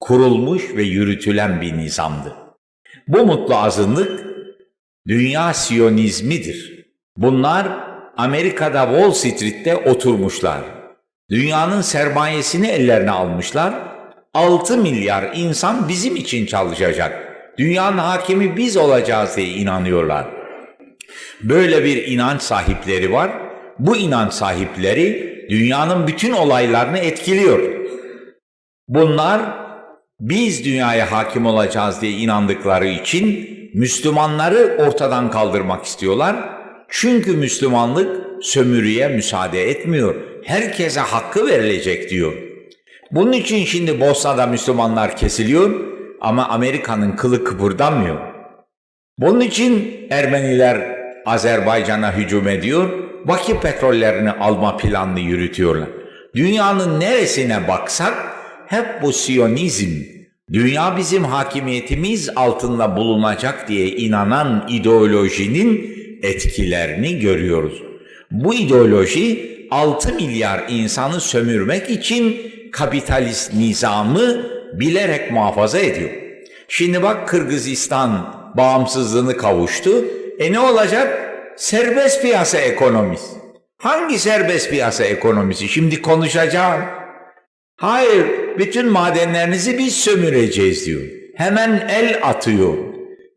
kurulmuş 0.00 0.74
ve 0.76 0.82
yürütülen 0.82 1.60
bir 1.60 1.76
nizamdı. 1.76 2.36
Bu 3.08 3.26
mutlu 3.26 3.56
azınlık 3.56 4.26
dünya 5.06 5.54
siyonizmidir. 5.54 6.86
Bunlar 7.16 7.68
Amerika'da 8.16 8.84
Wall 8.84 9.10
Street'te 9.10 9.76
oturmuşlar. 9.76 10.60
Dünyanın 11.30 11.80
sermayesini 11.80 12.66
ellerine 12.66 13.10
almışlar. 13.10 13.74
6 14.34 14.76
milyar 14.76 15.30
insan 15.34 15.88
bizim 15.88 16.16
için 16.16 16.46
çalışacak. 16.46 17.26
Dünyanın 17.58 17.98
hakimi 17.98 18.56
biz 18.56 18.76
olacağız 18.76 19.36
diye 19.36 19.48
inanıyorlar. 19.48 20.26
Böyle 21.42 21.84
bir 21.84 22.06
inanç 22.06 22.42
sahipleri 22.42 23.12
var. 23.12 23.30
Bu 23.78 23.96
inanç 23.96 24.32
sahipleri 24.32 25.36
dünyanın 25.50 26.06
bütün 26.06 26.32
olaylarını 26.32 26.98
etkiliyor. 26.98 27.60
Bunlar 28.88 29.42
biz 30.20 30.64
dünyaya 30.64 31.12
hakim 31.12 31.46
olacağız 31.46 32.00
diye 32.00 32.12
inandıkları 32.12 32.86
için 32.86 33.56
Müslümanları 33.74 34.76
ortadan 34.78 35.30
kaldırmak 35.30 35.84
istiyorlar. 35.84 36.36
Çünkü 36.88 37.36
Müslümanlık 37.36 38.26
sömürüye 38.44 39.08
müsaade 39.08 39.70
etmiyor. 39.70 40.14
Herkese 40.44 41.00
hakkı 41.00 41.46
verilecek 41.46 42.10
diyor. 42.10 42.32
Bunun 43.10 43.32
için 43.32 43.64
şimdi 43.64 44.00
Bosna'da 44.00 44.46
Müslümanlar 44.46 45.16
kesiliyor 45.16 45.70
ama 46.20 46.48
Amerika'nın 46.48 47.16
kılı 47.16 47.44
kıpırdamıyor. 47.44 48.16
Bunun 49.18 49.40
için 49.40 49.96
Ermeniler 50.10 50.95
Azerbaycan'a 51.26 52.16
hücum 52.16 52.48
ediyor, 52.48 52.90
Bakı 53.24 53.60
petrollerini 53.60 54.30
alma 54.30 54.76
planını 54.76 55.20
yürütüyorlar. 55.20 55.88
Dünyanın 56.34 57.00
neresine 57.00 57.68
baksak 57.68 58.14
hep 58.66 59.02
bu 59.02 59.12
Siyonizm, 59.12 60.02
dünya 60.52 60.96
bizim 60.96 61.24
hakimiyetimiz 61.24 62.28
altında 62.36 62.96
bulunacak 62.96 63.68
diye 63.68 63.88
inanan 63.88 64.66
ideolojinin 64.68 65.96
etkilerini 66.22 67.18
görüyoruz. 67.18 67.82
Bu 68.30 68.54
ideoloji 68.54 69.56
6 69.70 70.14
milyar 70.14 70.64
insanı 70.68 71.20
sömürmek 71.20 71.90
için 71.90 72.36
kapitalist 72.72 73.54
nizamı 73.54 74.36
bilerek 74.72 75.32
muhafaza 75.32 75.78
ediyor. 75.78 76.10
Şimdi 76.68 77.02
bak 77.02 77.28
Kırgızistan 77.28 78.34
bağımsızlığını 78.56 79.36
kavuştu. 79.36 80.04
E 80.38 80.52
ne 80.52 80.58
olacak? 80.58 81.32
Serbest 81.56 82.22
piyasa 82.22 82.58
ekonomisi. 82.58 83.36
Hangi 83.78 84.18
serbest 84.18 84.70
piyasa 84.70 85.04
ekonomisi? 85.04 85.68
Şimdi 85.68 86.02
konuşacağım. 86.02 86.84
Hayır, 87.76 88.26
bütün 88.58 88.86
madenlerinizi 88.90 89.78
biz 89.78 89.94
sömüreceğiz 89.94 90.86
diyor. 90.86 91.02
Hemen 91.36 91.88
el 91.88 92.20
atıyor. 92.22 92.74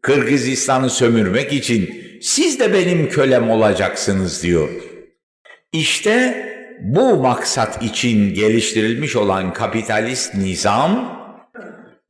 Kırgızistan'ı 0.02 0.90
sömürmek 0.90 1.54
için 1.54 2.04
siz 2.22 2.60
de 2.60 2.74
benim 2.74 3.10
kölem 3.10 3.50
olacaksınız 3.50 4.44
diyor. 4.44 4.70
İşte 5.74 6.46
bu 6.82 7.16
maksat 7.16 7.84
için 7.84 8.34
geliştirilmiş 8.34 9.16
olan 9.16 9.54
kapitalist 9.54 10.36
nizam, 10.36 11.20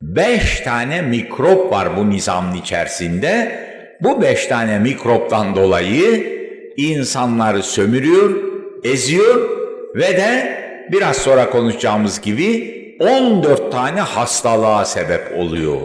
beş 0.02 0.60
tane 0.60 1.02
mikrop 1.02 1.72
var 1.72 1.96
bu 1.96 2.10
nizamın 2.10 2.56
içerisinde. 2.56 3.69
Bu 4.02 4.22
beş 4.22 4.46
tane 4.46 4.78
mikroptan 4.78 5.56
dolayı 5.56 6.40
insanları 6.76 7.62
sömürüyor, 7.62 8.36
eziyor 8.84 9.50
ve 9.94 10.16
de 10.16 10.60
biraz 10.92 11.16
sonra 11.16 11.50
konuşacağımız 11.50 12.20
gibi 12.20 12.80
14 13.00 13.72
tane 13.72 14.00
hastalığa 14.00 14.84
sebep 14.84 15.38
oluyor. 15.38 15.80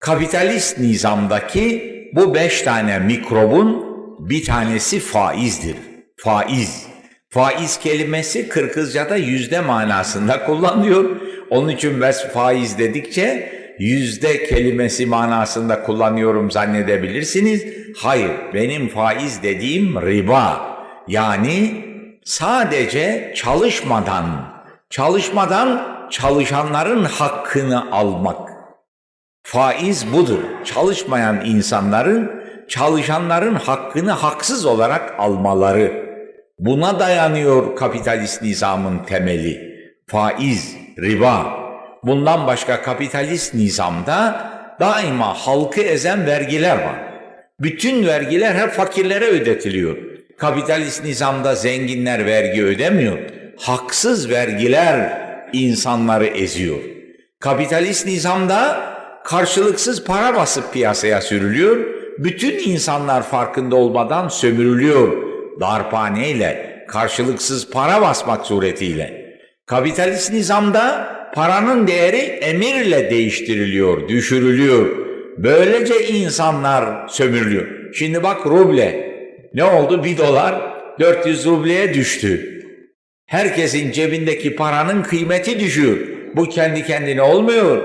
Kapitalist 0.00 0.78
nizamdaki 0.78 1.94
bu 2.14 2.34
beş 2.34 2.62
tane 2.62 2.98
mikrobun 2.98 3.88
bir 4.18 4.44
tanesi 4.44 5.00
faizdir. 5.00 5.76
Faiz. 6.16 6.86
Faiz 7.30 7.78
kelimesi 7.78 8.48
Kırgızca'da 8.48 9.16
yüzde 9.16 9.60
manasında 9.60 10.44
kullanılıyor. 10.46 11.16
Onun 11.50 11.68
için 11.68 12.00
ben 12.00 12.12
faiz 12.32 12.78
dedikçe 12.78 13.57
yüzde 13.78 14.44
kelimesi 14.44 15.06
manasında 15.06 15.82
kullanıyorum 15.82 16.50
zannedebilirsiniz. 16.50 17.64
Hayır, 17.96 18.30
benim 18.54 18.88
faiz 18.88 19.42
dediğim 19.42 20.00
riba. 20.00 20.76
Yani 21.08 21.84
sadece 22.24 23.32
çalışmadan, 23.36 24.24
çalışmadan 24.90 25.98
çalışanların 26.10 27.04
hakkını 27.04 27.92
almak. 27.92 28.50
Faiz 29.42 30.12
budur. 30.12 30.38
Çalışmayan 30.64 31.44
insanların 31.44 32.38
çalışanların 32.68 33.54
hakkını 33.54 34.10
haksız 34.10 34.66
olarak 34.66 35.14
almaları. 35.20 36.08
Buna 36.58 37.00
dayanıyor 37.00 37.76
kapitalist 37.76 38.42
nizamın 38.42 38.98
temeli. 38.98 39.68
Faiz, 40.06 40.76
riba. 40.98 41.67
Bundan 42.02 42.46
başka 42.46 42.82
kapitalist 42.82 43.54
nizamda 43.54 44.50
daima 44.80 45.34
halkı 45.34 45.80
ezen 45.80 46.26
vergiler 46.26 46.76
var. 46.76 47.08
Bütün 47.60 48.06
vergiler 48.06 48.54
hep 48.54 48.70
fakirlere 48.70 49.26
ödetiliyor. 49.26 49.96
Kapitalist 50.38 51.04
nizamda 51.04 51.54
zenginler 51.54 52.26
vergi 52.26 52.64
ödemiyor. 52.64 53.18
Haksız 53.56 54.30
vergiler 54.30 55.22
insanları 55.52 56.26
eziyor. 56.26 56.78
Kapitalist 57.40 58.06
nizamda 58.06 58.80
karşılıksız 59.24 60.04
para 60.04 60.36
basıp 60.36 60.72
piyasaya 60.72 61.20
sürülüyor. 61.20 61.76
Bütün 62.18 62.70
insanlar 62.70 63.22
farkında 63.22 63.76
olmadan 63.76 64.28
sömürülüyor. 64.28 65.28
Darphaneyle, 65.60 66.84
karşılıksız 66.88 67.70
para 67.70 68.00
basmak 68.02 68.46
suretiyle. 68.46 69.38
Kapitalist 69.66 70.32
nizamda 70.32 71.17
paranın 71.34 71.86
değeri 71.86 72.16
emirle 72.16 73.10
değiştiriliyor, 73.10 74.08
düşürülüyor. 74.08 75.08
Böylece 75.38 76.08
insanlar 76.08 77.08
sömürülüyor. 77.08 77.92
Şimdi 77.94 78.22
bak 78.22 78.46
ruble. 78.46 79.08
Ne 79.54 79.64
oldu? 79.64 80.04
Bir 80.04 80.18
dolar 80.18 80.54
400 81.00 81.46
rubleye 81.46 81.94
düştü. 81.94 82.62
Herkesin 83.26 83.92
cebindeki 83.92 84.56
paranın 84.56 85.02
kıymeti 85.02 85.60
düşüyor. 85.60 85.96
Bu 86.36 86.48
kendi 86.48 86.82
kendine 86.84 87.22
olmuyor. 87.22 87.82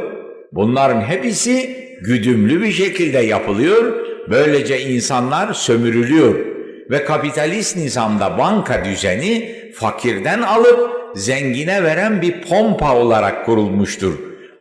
Bunların 0.51 1.01
hepsi 1.01 1.77
güdümlü 2.01 2.61
bir 2.61 2.71
şekilde 2.71 3.19
yapılıyor. 3.19 3.93
Böylece 4.29 4.81
insanlar 4.81 5.53
sömürülüyor. 5.53 6.52
Ve 6.89 7.05
kapitalist 7.05 7.77
nizamda 7.77 8.37
banka 8.37 8.85
düzeni 8.85 9.55
fakirden 9.75 10.41
alıp 10.41 10.91
zengine 11.15 11.83
veren 11.83 12.21
bir 12.21 12.41
pompa 12.41 12.95
olarak 12.95 13.45
kurulmuştur. 13.45 14.13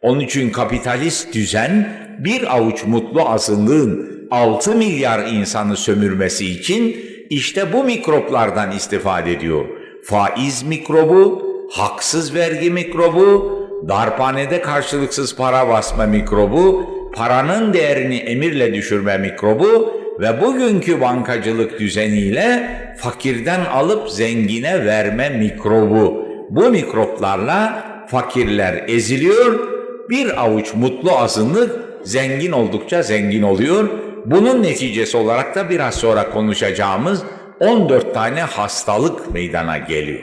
Onun 0.03 0.21
için 0.21 0.51
kapitalist 0.51 1.35
düzen 1.35 1.93
bir 2.19 2.57
avuç 2.57 2.85
mutlu 2.85 3.29
azınlığın 3.29 4.13
6 4.31 4.75
milyar 4.75 5.27
insanı 5.27 5.77
sömürmesi 5.77 6.47
için 6.47 6.97
işte 7.31 7.73
bu 7.73 7.85
mikroplardan 7.85 8.73
istifade 8.73 9.33
ediyor. 9.33 9.65
Faiz 10.05 10.63
mikrobu, 10.63 11.43
haksız 11.73 12.35
vergi 12.35 12.71
mikrobu, 12.71 13.53
darphanede 13.89 14.61
karşılıksız 14.61 15.37
para 15.37 15.69
basma 15.69 16.07
mikrobu, 16.07 16.87
paranın 17.15 17.73
değerini 17.73 18.17
emirle 18.17 18.75
düşürme 18.75 19.19
mikrobu 19.19 20.02
ve 20.21 20.41
bugünkü 20.41 21.01
bankacılık 21.01 21.81
düzeniyle 21.81 22.69
fakirden 22.99 23.65
alıp 23.65 24.11
zengine 24.11 24.87
verme 24.87 25.29
mikrobu. 25.29 26.29
Bu 26.51 26.71
mikroplarla 26.71 27.85
fakirler 28.09 28.85
eziliyor, 28.89 29.69
bir 30.11 30.45
avuç 30.45 30.75
mutlu 30.75 31.19
azınlık 31.19 31.85
zengin 32.03 32.53
oldukça 32.53 33.03
zengin 33.03 33.43
oluyor. 33.43 33.89
Bunun 34.27 34.63
neticesi 34.63 35.17
olarak 35.17 35.55
da 35.55 35.71
biraz 35.71 35.95
sonra 35.95 36.31
konuşacağımız 36.31 37.23
14 37.61 38.15
tane 38.15 38.41
hastalık 38.41 39.31
meydana 39.33 39.79
geliyor. 39.79 40.23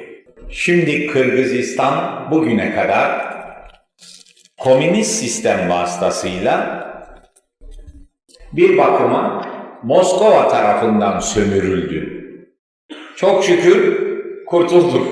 Şimdi 0.49 1.07
Kırgızistan 1.07 2.27
bugüne 2.31 2.75
kadar 2.75 3.35
komünist 4.57 5.11
sistem 5.11 5.69
vasıtasıyla 5.69 6.85
bir 8.53 8.77
bakıma 8.77 9.45
Moskova 9.83 10.47
tarafından 10.47 11.19
sömürüldü. 11.19 12.19
Çok 13.15 13.43
şükür 13.43 13.99
kurtulduk. 14.45 15.07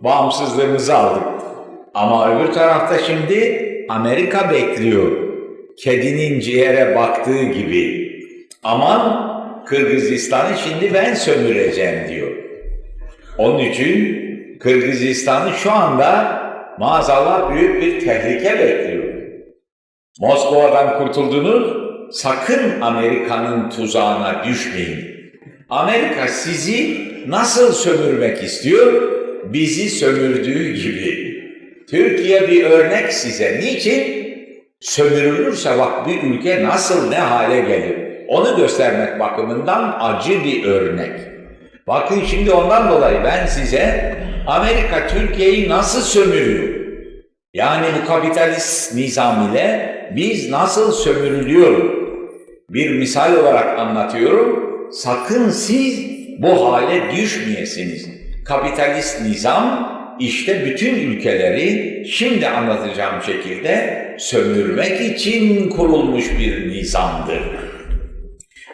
Bağımsızlığımızı 0.00 0.96
aldık. 0.96 1.22
Ama 1.94 2.36
öbür 2.36 2.52
tarafta 2.52 2.98
şimdi 2.98 3.66
Amerika 3.88 4.50
bekliyor. 4.50 5.12
Kedinin 5.78 6.40
ciğere 6.40 6.96
baktığı 6.96 7.42
gibi. 7.42 8.10
Aman 8.62 9.30
Kırgızistan'ı 9.66 10.56
şimdi 10.56 10.94
ben 10.94 11.14
sömüreceğim 11.14 12.08
diyor. 12.08 12.30
Onun 13.38 13.58
için 13.58 14.20
Kırgızistan'ı 14.60 15.50
şu 15.52 15.72
anda 15.72 16.40
maazallah 16.78 17.54
büyük 17.54 17.82
bir 17.82 18.00
tehlike 18.00 18.58
bekliyor. 18.58 19.04
Moskova'dan 20.20 20.98
kurtuldunuz, 20.98 21.79
sakın 22.12 22.80
Amerika'nın 22.80 23.70
tuzağına 23.70 24.44
düşmeyin. 24.44 25.10
Amerika 25.70 26.28
sizi 26.28 27.00
nasıl 27.26 27.72
sömürmek 27.72 28.42
istiyor? 28.42 29.02
Bizi 29.44 29.90
sömürdüğü 29.90 30.72
gibi. 30.72 31.30
Türkiye 31.90 32.48
bir 32.48 32.64
örnek 32.64 33.12
size. 33.12 33.60
Niçin? 33.60 34.30
Sömürülürse 34.80 35.78
bak 35.78 36.08
bir 36.08 36.22
ülke 36.22 36.64
nasıl 36.64 37.08
ne 37.08 37.18
hale 37.18 37.60
gelir? 37.60 37.96
Onu 38.28 38.56
göstermek 38.56 39.20
bakımından 39.20 39.96
acı 40.00 40.44
bir 40.44 40.64
örnek. 40.64 41.20
Bakın 41.86 42.22
şimdi 42.30 42.52
ondan 42.52 42.90
dolayı 42.90 43.18
ben 43.24 43.46
size 43.46 44.14
Amerika 44.46 45.08
Türkiye'yi 45.08 45.68
nasıl 45.68 46.00
sömürüyor? 46.00 46.80
Yani 47.54 47.86
bu 48.02 48.06
kapitalist 48.06 48.94
nizam 48.94 49.50
ile 49.52 49.96
biz 50.16 50.50
nasıl 50.50 50.92
sömürülüyoruz? 50.92 51.99
Bir 52.70 52.90
misal 52.90 53.36
olarak 53.36 53.78
anlatıyorum. 53.78 54.70
Sakın 54.92 55.50
siz 55.50 56.10
bu 56.38 56.72
hale 56.72 57.16
düşmeyesiniz. 57.16 58.08
Kapitalist 58.44 59.20
nizam 59.20 59.96
işte 60.20 60.66
bütün 60.66 60.94
ülkeleri 60.94 62.04
şimdi 62.08 62.48
anlatacağım 62.48 63.22
şekilde 63.22 64.06
sömürmek 64.18 65.00
için 65.00 65.68
kurulmuş 65.68 66.24
bir 66.38 66.68
nizamdır. 66.68 67.42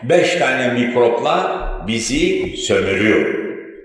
Beş 0.02 0.34
tane 0.34 0.72
mikropla 0.72 1.66
bizi 1.86 2.56
sömürüyor. 2.56 3.34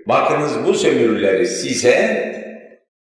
Bakınız 0.08 0.52
bu 0.65 0.74
sömürüleri 0.74 1.47
size 1.47 2.32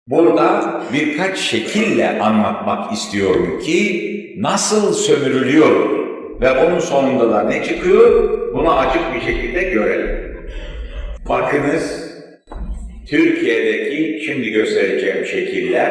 burada 0.06 0.80
birkaç 0.92 1.38
şekille 1.38 2.20
anlatmak 2.20 2.92
istiyorum 2.92 3.62
ki 3.64 4.08
nasıl 4.38 4.92
sömürülüyor 4.92 6.01
ve 6.42 6.50
onun 6.50 6.78
sonunda 6.78 7.30
da 7.30 7.42
ne 7.42 7.64
çıkıyor 7.64 8.30
bunu 8.54 8.78
açık 8.78 9.14
bir 9.14 9.20
şekilde 9.20 9.62
görelim. 9.62 10.36
Bakınız 11.28 12.12
Türkiye'deki 13.08 14.24
şimdi 14.26 14.50
göstereceğim 14.50 15.26
şekiller 15.26 15.90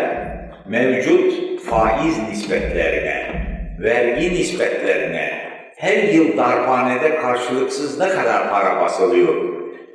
mevcut 0.70 1.34
faiz 1.64 2.30
nispetlerine, 2.30 3.26
vergi 3.80 4.34
nispetlerine, 4.34 5.32
her 5.78 6.04
yıl 6.04 6.38
darphanede 6.38 7.16
karşılıksız 7.16 8.00
ne 8.00 8.10
kadar 8.10 8.50
para 8.50 8.82
basılıyor? 8.82 9.36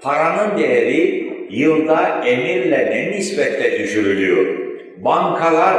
Paranın 0.02 0.58
değeri 0.58 1.32
yılda 1.50 2.24
emirle 2.26 2.90
ne 2.90 3.16
nispetle 3.16 3.78
düşürülüyor? 3.78 4.46
Bankalar 4.96 5.76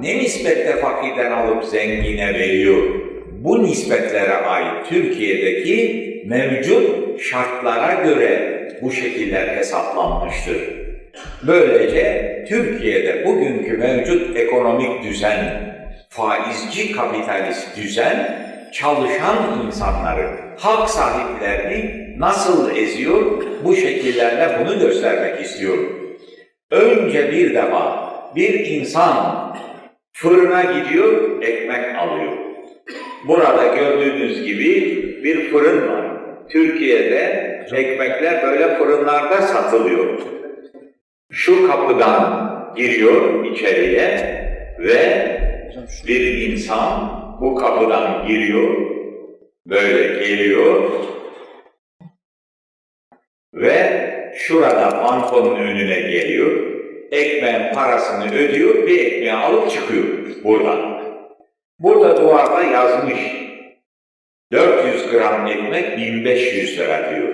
ne 0.00 0.18
nispetle 0.18 0.76
fakirden 0.76 1.32
alıp 1.32 1.64
zengine 1.64 2.34
veriyor? 2.34 3.07
Bu 3.44 3.62
nispetlere 3.62 4.34
ait 4.34 4.88
Türkiye'deki 4.88 6.22
mevcut 6.26 7.20
şartlara 7.20 8.02
göre 8.04 8.62
bu 8.82 8.92
şekiller 8.92 9.56
hesaplanmıştır. 9.56 10.56
Böylece 11.42 12.44
Türkiye'de 12.48 13.26
bugünkü 13.26 13.76
mevcut 13.76 14.36
ekonomik 14.36 15.04
düzen, 15.04 15.74
faizci 16.10 16.92
kapitalist 16.92 17.76
düzen, 17.76 18.38
çalışan 18.72 19.36
insanları, 19.66 20.30
hak 20.58 20.90
sahiplerini 20.90 22.14
nasıl 22.18 22.76
eziyor, 22.76 23.42
bu 23.64 23.76
şekillerle 23.76 24.58
bunu 24.60 24.78
göstermek 24.78 25.40
istiyorum. 25.40 26.16
Önce 26.70 27.32
bir 27.32 27.54
defa 27.54 28.10
bir 28.36 28.66
insan 28.66 29.56
fırına 30.12 30.62
gidiyor, 30.62 31.42
ekmek 31.42 31.98
alıyor. 31.98 32.47
Burada 33.24 33.66
gördüğünüz 33.76 34.44
gibi 34.44 34.74
bir 35.24 35.50
fırın 35.50 35.88
var. 35.88 36.06
Türkiye'de 36.48 37.48
ekmekler 37.72 38.42
böyle 38.42 38.74
fırınlarda 38.74 39.42
satılıyor. 39.42 40.18
Şu 41.30 41.66
kapıdan 41.66 42.48
giriyor 42.76 43.44
içeriye 43.44 44.38
ve 44.78 45.28
bir 46.06 46.48
insan 46.48 47.10
bu 47.40 47.54
kapıdan 47.54 48.26
giriyor, 48.26 48.76
böyle 49.66 50.26
geliyor 50.26 50.90
ve 53.54 54.08
şurada 54.34 55.04
bankonun 55.04 55.56
önüne 55.56 56.00
geliyor, 56.00 56.50
ekmeğin 57.10 57.74
parasını 57.74 58.34
ödüyor, 58.34 58.86
bir 58.86 58.98
ekmeği 58.98 59.32
alıp 59.32 59.70
çıkıyor 59.70 60.04
buradan. 60.44 60.97
Burada 61.78 62.22
duvarda 62.22 62.62
yazmış, 62.62 63.18
400 64.52 65.10
gram 65.10 65.46
ekmek 65.46 65.98
1500 65.98 66.78
lira 66.78 67.10
diyor. 67.10 67.28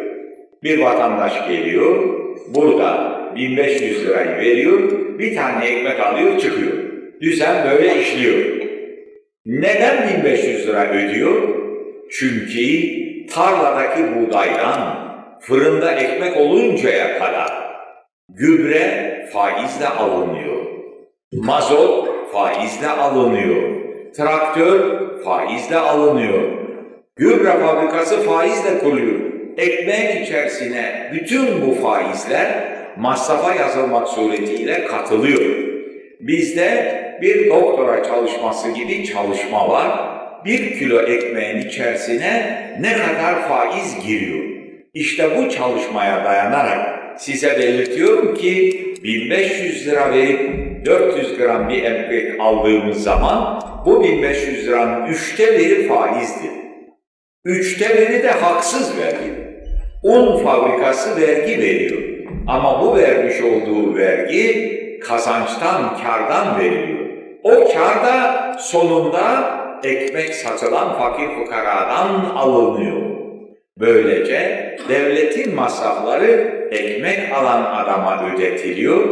Bir 0.62 0.78
vatandaş 0.78 1.48
geliyor, 1.48 2.18
burada 2.48 3.20
1500 3.36 4.06
lirayı 4.06 4.36
veriyor, 4.36 4.90
bir 5.18 5.36
tane 5.36 5.66
ekmek 5.66 6.00
alıyor 6.00 6.38
çıkıyor. 6.38 6.72
Düzen 7.20 7.70
böyle 7.70 8.00
işliyor. 8.00 8.44
Neden 9.46 10.18
1500 10.18 10.68
lira 10.68 10.90
ödüyor? 10.90 11.42
Çünkü 12.10 12.94
tarladaki 13.26 14.02
buğdaydan 14.14 15.04
fırında 15.40 15.92
ekmek 15.92 16.36
oluncaya 16.36 17.18
kadar 17.18 17.48
gübre 18.28 19.14
faizle 19.32 19.88
alınıyor. 19.88 20.64
Mazot 21.32 22.08
faizle 22.32 22.88
alınıyor. 22.88 23.73
Traktör 24.16 25.00
faizle 25.24 25.76
alınıyor. 25.76 26.42
Gübre 27.16 27.50
fabrikası 27.50 28.22
faizle 28.22 28.78
kuruluyor. 28.78 29.20
Ekmeğin 29.56 30.22
içerisine 30.22 31.10
bütün 31.12 31.66
bu 31.66 31.74
faizler 31.74 32.48
masrafa 32.96 33.54
yazılmak 33.54 34.08
suretiyle 34.08 34.84
katılıyor. 34.84 35.40
Bizde 36.20 37.00
bir 37.22 37.50
doktora 37.50 38.04
çalışması 38.04 38.70
gibi 38.70 39.06
çalışma 39.06 39.68
var. 39.68 39.86
Bir 40.44 40.78
kilo 40.78 41.00
ekmeğin 41.00 41.68
içerisine 41.68 42.56
ne 42.80 42.92
kadar 42.92 43.48
faiz 43.48 44.06
giriyor? 44.06 44.44
İşte 44.94 45.28
bu 45.36 45.50
çalışmaya 45.50 46.24
dayanarak 46.24 47.00
size 47.20 47.58
belirtiyorum 47.58 48.34
ki 48.34 48.80
1500 49.04 49.86
lira 49.86 50.12
verip 50.12 50.40
400 50.86 51.38
gram 51.38 51.68
bir 51.68 51.82
ekmek 51.82 52.40
aldığımız 52.40 53.02
zaman 53.02 53.73
bu 53.86 54.04
1500 54.04 54.66
liranın 54.66 55.06
üçte 55.06 55.58
biri 55.58 55.88
faizdir. 55.88 56.50
Üçte 57.44 57.88
biri 57.88 58.22
de 58.22 58.30
haksız 58.30 58.98
vergi. 58.98 59.34
Un 60.02 60.44
fabrikası 60.44 61.20
vergi 61.20 61.58
veriyor. 61.58 62.02
Ama 62.46 62.82
bu 62.82 62.96
vermiş 62.96 63.42
olduğu 63.42 63.96
vergi 63.96 64.74
kazançtan, 65.00 65.96
kardan 66.02 66.58
veriliyor. 66.60 67.04
O 67.42 67.50
kar 67.50 68.04
da 68.04 68.56
sonunda 68.58 69.54
ekmek 69.84 70.34
satılan 70.34 70.98
fakir 70.98 71.28
fukaradan 71.28 72.24
alınıyor. 72.36 73.02
Böylece 73.80 74.76
devletin 74.88 75.54
masrafları 75.54 76.54
ekmek 76.70 77.32
alan 77.32 77.64
adama 77.74 78.34
ödetiliyor. 78.34 79.04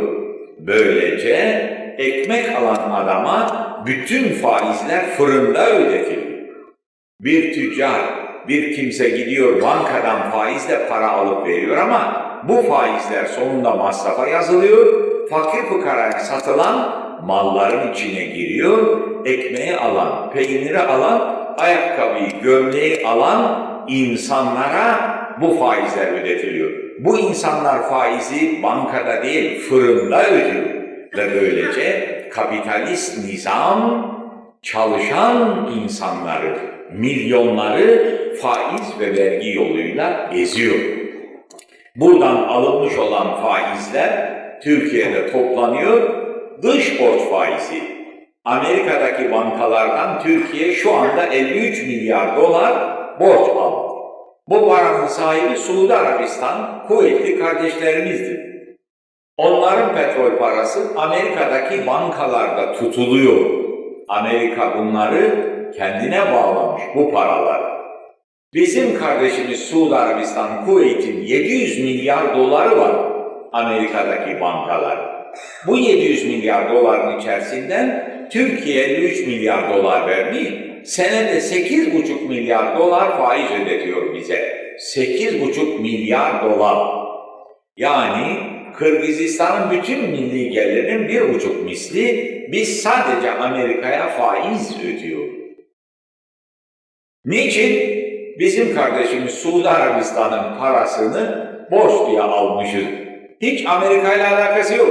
Böylece 0.59 1.82
ekmek 1.98 2.57
alan 2.57 2.90
adama 2.90 3.66
bütün 3.87 4.35
faizler 4.35 5.11
fırında 5.11 5.70
ödetiliyor. 5.70 6.33
Bir 7.20 7.55
tüccar, 7.55 8.00
bir 8.48 8.76
kimse 8.76 9.09
gidiyor 9.09 9.62
bankadan 9.62 10.31
faizle 10.31 10.88
para 10.88 11.09
alıp 11.09 11.46
veriyor 11.46 11.76
ama 11.76 12.22
bu 12.48 12.62
faizler 12.62 13.24
sonunda 13.24 13.70
masrafa 13.70 14.28
yazılıyor. 14.28 14.87
Fakir 15.31 15.62
fukaraya 15.62 16.12
satılan 16.12 17.02
malların 17.26 17.92
içine 17.92 18.24
giriyor. 18.24 19.00
Ekmeği 19.24 19.76
alan, 19.76 20.31
peyniri 20.31 20.78
alan, 20.78 21.37
ayakkabıyı, 21.59 22.40
gömleği 22.42 23.07
alan 23.07 23.68
insanlara 23.88 25.18
bu 25.40 25.59
faizler 25.59 26.12
ödetiliyor. 26.22 26.70
Bu 26.98 27.18
insanlar 27.18 27.88
faizi 27.88 28.62
bankada 28.62 29.22
değil 29.22 29.61
fırında 29.61 30.26
ödüyor. 30.26 30.82
Ve 31.16 31.35
böylece 31.35 32.29
kapitalist 32.33 33.18
nizam 33.25 34.12
çalışan 34.62 35.70
insanları, 35.83 36.59
milyonları 36.92 38.18
faiz 38.42 39.01
ve 39.01 39.16
vergi 39.16 39.53
yoluyla 39.53 40.31
eziyor. 40.35 40.79
Buradan 41.96 42.37
alınmış 42.37 42.98
olan 42.98 43.42
faizler 43.42 44.33
Türkiye'de 44.62 45.33
toplanıyor, 45.33 46.11
dış 46.62 47.01
borç 47.01 47.20
faizi. 47.31 47.83
Amerika'daki 48.44 49.33
bankalardan 49.33 50.22
Türkiye 50.22 50.72
şu 50.72 50.94
anda 50.94 51.27
53 51.27 51.83
milyar 51.83 52.37
dolar 52.37 52.96
borç 53.20 53.48
aldı. 53.48 53.92
Bu 54.48 54.68
paranın 54.68 55.07
sahibi 55.07 55.57
Suudi 55.57 55.94
Arabistan, 55.94 56.85
kuvvetli 56.88 57.38
kardeşlerimizdir. 57.38 58.52
Onların 59.37 59.95
petrol 59.95 60.38
parası 60.38 60.81
Amerika'daki 60.97 61.87
bankalarda 61.87 62.73
tutuluyor. 62.73 63.51
Amerika 64.09 64.79
bunları 64.79 65.53
kendine 65.79 66.33
bağlamış 66.33 66.83
bu 66.95 67.12
paralar. 67.12 67.62
Bizim 68.55 68.99
kardeşimiz 68.99 69.61
Suudi 69.61 69.97
Arabistan, 69.97 70.64
Kuveyt'in 70.64 71.23
700 71.23 71.79
milyar 71.79 72.37
doları 72.37 72.79
var 72.79 72.95
Amerika'daki 73.53 74.40
bankalar. 74.40 74.99
Bu 75.66 75.79
700 75.79 76.25
milyar 76.25 76.73
doların 76.73 77.18
içerisinden 77.18 78.12
Türkiye 78.33 78.85
53 78.85 79.27
milyar 79.27 79.75
dolar 79.75 80.07
vermiş, 80.07 80.49
senede 80.85 81.38
8,5 81.38 82.29
milyar 82.29 82.79
dolar 82.79 83.18
faiz 83.18 83.51
ödetiyor 83.51 84.14
bize. 84.14 84.62
8,5 84.97 85.81
milyar 85.81 86.45
dolar. 86.45 87.03
Yani 87.77 88.52
Kırgızistan'ın 88.79 89.71
bütün 89.71 90.11
milli 90.11 90.51
gelirinin 90.51 91.09
bir 91.09 91.35
buçuk 91.35 91.65
misli 91.65 92.33
biz 92.53 92.83
sadece 92.83 93.31
Amerika'ya 93.31 94.09
faiz 94.09 94.77
ödüyor. 94.81 95.29
Niçin? 97.25 98.03
Bizim 98.39 98.75
kardeşimiz 98.75 99.35
Suudi 99.35 99.69
Arabistan'ın 99.69 100.59
parasını 100.59 101.53
borç 101.71 102.11
diye 102.11 102.23
almışız. 102.23 102.85
Hiç 103.43 103.67
Amerika 103.67 104.15
ile 104.15 104.27
alakası 104.27 104.75
yok. 104.75 104.91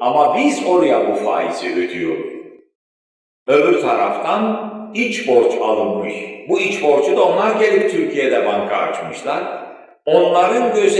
Ama 0.00 0.36
biz 0.38 0.66
oraya 0.66 1.10
bu 1.10 1.14
faizi 1.14 1.74
ödüyoruz. 1.74 2.26
Öbür 3.46 3.80
taraftan 3.80 4.70
iç 4.94 5.28
borç 5.28 5.52
alınmış. 5.60 6.14
Bu 6.48 6.60
iç 6.60 6.82
borcu 6.82 7.16
da 7.16 7.24
onlar 7.24 7.60
gelip 7.60 7.90
Türkiye'de 7.90 8.46
banka 8.46 8.76
açmışlar. 8.76 9.42
Onların 10.06 10.74
bir 10.74 10.90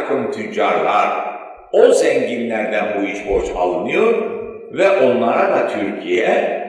takım 0.00 0.32
tüccarlar, 0.32 1.08
o 1.72 1.92
zenginlerden 1.92 2.84
bu 2.98 3.06
iç 3.06 3.16
borç 3.28 3.44
alınıyor 3.56 4.14
ve 4.72 4.90
onlara 4.90 5.50
da 5.50 5.68
Türkiye 5.68 6.60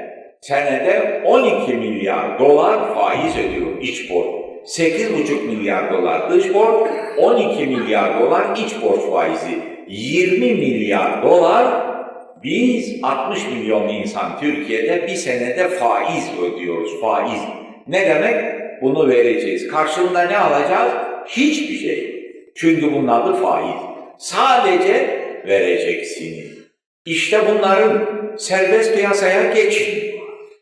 senede 0.41 1.21
12 1.25 1.73
milyar 1.73 2.39
dolar 2.39 2.95
faiz 2.95 3.37
ödüyor 3.37 3.81
iç 3.81 4.11
borç. 4.11 4.27
8,5 4.65 5.47
milyar 5.47 5.93
dolar 5.93 6.31
dış 6.31 6.53
borç, 6.53 6.89
12 7.17 7.65
milyar 7.65 8.19
dolar 8.19 8.43
iç 8.57 8.81
borç 8.81 9.01
faizi. 9.11 9.59
20 9.87 10.39
milyar 10.39 11.23
dolar 11.23 11.65
biz 12.43 12.99
60 13.03 13.47
milyon 13.47 13.87
insan 13.87 14.39
Türkiye'de 14.39 15.07
bir 15.07 15.15
senede 15.15 15.67
faiz 15.67 16.31
ödüyoruz, 16.41 17.01
faiz. 17.01 17.41
Ne 17.87 18.09
demek? 18.09 18.35
Bunu 18.81 19.09
vereceğiz. 19.09 19.67
Karşılığında 19.67 20.21
ne 20.21 20.37
alacağız? 20.37 20.91
Hiçbir 21.27 21.77
şey. 21.77 22.10
Çünkü 22.55 22.93
bunun 22.93 23.07
adı 23.07 23.33
faiz. 23.33 23.75
Sadece 24.19 25.21
vereceksiniz. 25.47 26.51
İşte 27.05 27.39
bunların 27.49 28.07
serbest 28.37 28.95
piyasaya 28.95 29.53
geçin. 29.53 30.11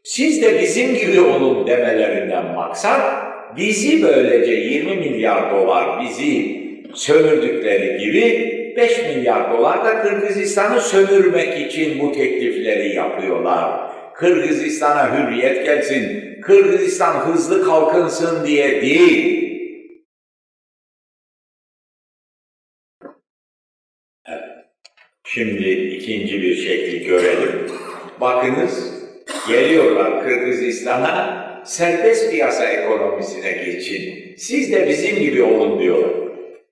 Siz 0.04 0.42
de 0.42 0.62
bizim 0.62 0.96
gibi 0.96 1.22
olun 1.22 1.68
demelerinden 1.68 2.46
maksat, 2.46 3.02
bizi 3.58 4.04
böylece 4.04 4.52
20 4.52 4.96
milyar 4.96 5.52
dolar 5.52 6.02
bizi 6.02 6.60
sömürdükleri 6.94 7.98
gibi 7.98 8.50
5 8.78 8.98
milyar 9.04 9.52
dolar 9.52 9.86
da 9.86 10.02
Kırgızistan'ı 10.02 10.82
sömürmek 10.82 11.68
için 11.68 12.00
bu 12.00 12.12
teklifleri 12.12 12.96
yapıyorlar. 12.96 13.92
Kırgızistan'a 14.16 15.18
hürriyet 15.18 15.66
gelsin, 15.66 16.24
Kırgızistan 16.42 17.14
hızlı 17.14 17.66
kalkınsın 17.66 18.48
diye 18.48 18.82
değil. 18.82 19.39
Şimdi 25.40 25.70
ikinci 25.70 26.42
bir 26.42 26.56
şekli 26.56 27.04
görelim. 27.04 27.52
Bakınız, 28.22 29.04
geliyorlar 29.48 30.24
Kırgızistan'a, 30.24 31.46
serbest 31.66 32.32
piyasa 32.32 32.66
ekonomisine 32.66 33.52
geçin. 33.52 34.36
Siz 34.38 34.72
de 34.72 34.88
bizim 34.90 35.20
gibi 35.20 35.44
olun 35.44 35.80
diyorlar. 35.80 36.12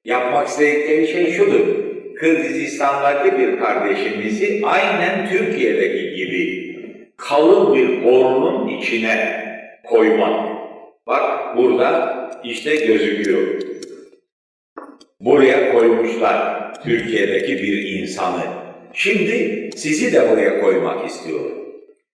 Yapmak 0.05 0.47
istedikleri 0.47 1.07
şey 1.07 1.31
şudur. 1.31 1.67
Kırgızistan'daki 2.15 3.37
bir 3.37 3.59
kardeşimizi 3.59 4.61
aynen 4.63 5.29
Türkiye'deki 5.29 6.15
gibi 6.15 6.75
kalın 7.17 7.75
bir 7.75 8.03
borunun 8.03 8.67
içine 8.67 9.43
koymak. 9.83 10.49
Bak 11.07 11.57
burada 11.57 12.17
işte 12.43 12.75
gözüküyor. 12.75 13.61
Buraya 15.19 15.71
koymuşlar 15.71 16.56
Türkiye'deki 16.83 17.57
bir 17.57 17.99
insanı. 17.99 18.43
Şimdi 18.93 19.69
sizi 19.75 20.13
de 20.13 20.31
buraya 20.31 20.61
koymak 20.61 21.09
istiyor. 21.09 21.41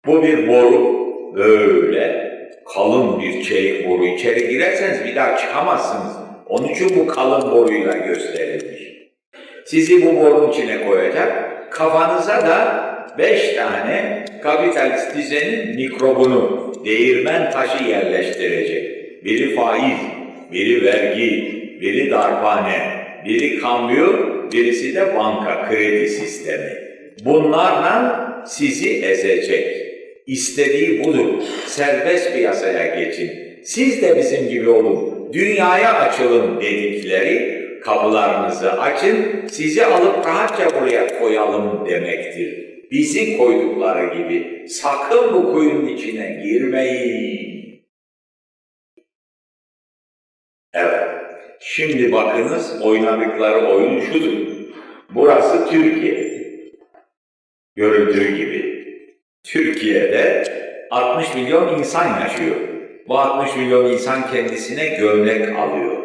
Bu 0.07 0.23
bir 0.23 0.49
boru. 0.49 0.99
Böyle 1.37 2.29
kalın 2.75 3.21
bir 3.21 3.43
çelik 3.43 3.89
boru. 3.89 4.07
İçeri 4.07 4.49
girerseniz 4.49 5.05
bir 5.05 5.17
daha 5.17 5.37
çıkamazsınız. 5.37 6.13
Onun 6.47 6.69
için 6.69 6.91
bu 6.97 7.07
kalın 7.07 7.51
boruyla 7.51 7.93
gösterilmiş. 7.93 8.83
Sizi 9.67 10.07
bu 10.07 10.21
borun 10.21 10.51
içine 10.51 10.87
koyacak. 10.87 11.49
Kafanıza 11.73 12.47
da 12.47 12.89
beş 13.19 13.55
tane 13.55 14.25
kapitalist 14.43 15.17
düzenin 15.17 15.77
mikrobunu, 15.77 16.73
değirmen 16.85 17.51
taşı 17.51 17.85
yerleştirecek. 17.85 18.99
Biri 19.25 19.55
faiz, 19.55 19.99
biri 20.53 20.85
vergi, 20.85 21.59
biri 21.81 22.11
darphane, 22.11 22.79
biri 23.25 23.59
kamyon, 23.59 24.38
birisi 24.53 24.95
de 24.95 25.17
banka 25.17 25.69
kredi 25.69 26.09
sistemi. 26.09 26.73
Bunlarla 27.25 28.29
sizi 28.47 29.05
ezecek. 29.05 29.89
İstediği 30.27 31.05
budur. 31.05 31.43
Serbest 31.67 32.33
piyasaya 32.33 33.01
geçin. 33.01 33.31
Siz 33.65 34.03
de 34.03 34.17
bizim 34.17 34.49
gibi 34.49 34.71
olun. 34.71 35.29
Dünyaya 35.33 35.95
açılın 35.95 36.61
dedikleri 36.61 37.59
kapılarınızı 37.85 38.73
açın, 38.73 39.17
sizi 39.51 39.85
alıp 39.85 40.27
rahatça 40.27 40.81
buraya 40.81 41.19
koyalım 41.19 41.87
demektir. 41.89 42.69
Bizi 42.91 43.39
koydukları 43.39 44.15
gibi 44.15 44.69
sakın 44.69 45.35
bu 45.35 45.53
kuyunun 45.53 45.87
içine 45.87 46.41
girmeyin. 46.45 47.58
Şimdi 51.69 52.13
bakınız 52.13 52.83
oynadıkları 52.83 53.67
oyun 53.67 54.01
şudur. 54.01 54.33
Burası 55.11 55.71
Türkiye. 55.71 56.29
Görüldüğü 57.77 58.37
gibi. 58.37 58.85
Türkiye'de 59.45 60.45
60 60.91 61.35
milyon 61.35 61.79
insan 61.79 62.21
yaşıyor. 62.21 62.57
Bu 63.09 63.19
60 63.19 63.57
milyon 63.57 63.85
insan 63.85 64.31
kendisine 64.31 64.89
gömlek 64.89 65.57
alıyor. 65.59 66.05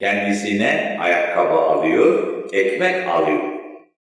Kendisine 0.00 0.98
ayakkabı 1.00 1.54
alıyor, 1.54 2.28
ekmek 2.52 3.08
alıyor. 3.08 3.42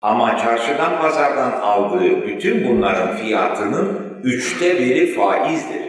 Ama 0.01 0.37
çarşıdan 0.37 1.01
pazardan 1.01 1.51
aldığı 1.51 2.27
bütün 2.27 2.67
bunların 2.67 3.17
fiyatının 3.17 4.19
üçte 4.23 4.79
biri 4.79 5.07
faizdir. 5.07 5.81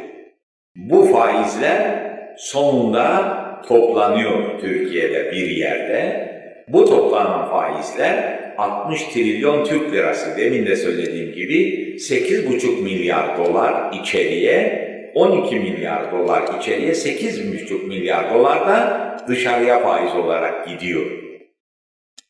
Bu 0.76 1.04
faizler 1.04 2.06
sonunda 2.38 3.45
toplanıyor 3.68 4.60
Türkiye'de 4.60 5.32
bir 5.32 5.48
yerde. 5.48 6.26
Bu 6.68 6.84
toplanan 6.84 7.50
faizler 7.50 8.38
60 8.58 9.04
trilyon 9.04 9.64
Türk 9.64 9.92
lirası 9.92 10.36
demin 10.36 10.66
de 10.66 10.76
söylediğim 10.76 11.32
gibi 11.32 11.56
8,5 11.98 12.82
milyar 12.82 13.38
dolar 13.38 13.92
içeriye 14.00 14.86
12 15.14 15.56
milyar 15.56 16.12
dolar 16.12 16.42
içeriye 16.60 16.92
8,5 16.92 17.86
milyar 17.86 18.34
dolar 18.34 18.66
da 18.66 19.16
dışarıya 19.28 19.82
faiz 19.82 20.14
olarak 20.14 20.68
gidiyor. 20.68 21.06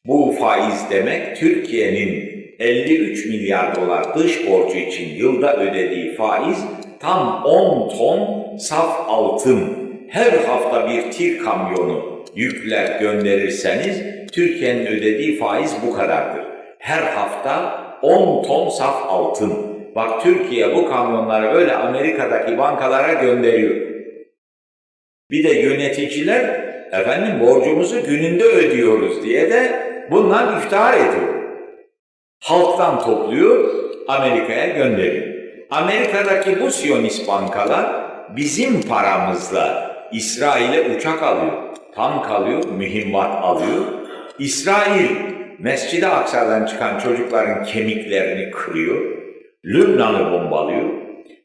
Bu 0.06 0.34
faiz 0.40 0.90
demek 0.90 1.36
Türkiye'nin 1.36 2.36
53 2.58 3.26
milyar 3.26 3.76
dolar 3.76 4.18
dış 4.18 4.46
borcu 4.50 4.78
için 4.78 5.14
yılda 5.14 5.56
ödediği 5.56 6.14
faiz 6.14 6.64
tam 7.00 7.44
10 7.44 7.88
ton 7.98 8.56
saf 8.56 9.06
altın. 9.08 9.85
Her 10.10 10.32
hafta 10.32 10.88
bir 10.88 11.10
tir 11.10 11.38
kamyonu 11.38 12.24
yükler 12.34 13.00
gönderirseniz 13.00 14.02
Türkiye'nin 14.32 14.86
ödediği 14.86 15.38
faiz 15.38 15.76
bu 15.86 15.96
kadardır. 15.96 16.44
Her 16.78 17.02
hafta 17.02 17.82
10 18.02 18.42
ton 18.42 18.68
saf 18.68 19.02
altın. 19.08 19.52
Bak 19.94 20.22
Türkiye 20.22 20.74
bu 20.74 20.88
kamyonları 20.88 21.54
böyle 21.54 21.74
Amerika'daki 21.74 22.58
bankalara 22.58 23.12
gönderiyor. 23.12 23.86
Bir 25.30 25.44
de 25.44 25.52
yöneticiler 25.52 26.66
efendim 26.92 27.40
borcumuzu 27.40 28.02
gününde 28.06 28.44
ödüyoruz 28.44 29.22
diye 29.24 29.50
de 29.50 29.70
bundan 30.10 30.58
iftihar 30.58 30.94
ediyor. 30.94 31.34
Halktan 32.40 33.00
topluyor, 33.04 33.74
Amerika'ya 34.08 34.66
gönderiyor. 34.66 35.36
Amerika'daki 35.70 36.60
bu 36.60 36.70
Siyonist 36.70 37.28
bankalar 37.28 37.86
bizim 38.36 38.82
paramızla 38.82 39.95
İsrail'e 40.12 40.96
uçak 40.96 41.22
alıyor, 41.22 41.52
tank 41.94 42.30
alıyor, 42.30 42.64
mühimmat 42.68 43.44
alıyor. 43.44 43.84
İsrail 44.38 45.10
Mescid-i 45.58 46.06
Aksa'dan 46.06 46.66
çıkan 46.66 46.98
çocukların 46.98 47.64
kemiklerini 47.64 48.50
kırıyor, 48.50 49.16
Lübnan'ı 49.64 50.32
bombalıyor. 50.32 50.90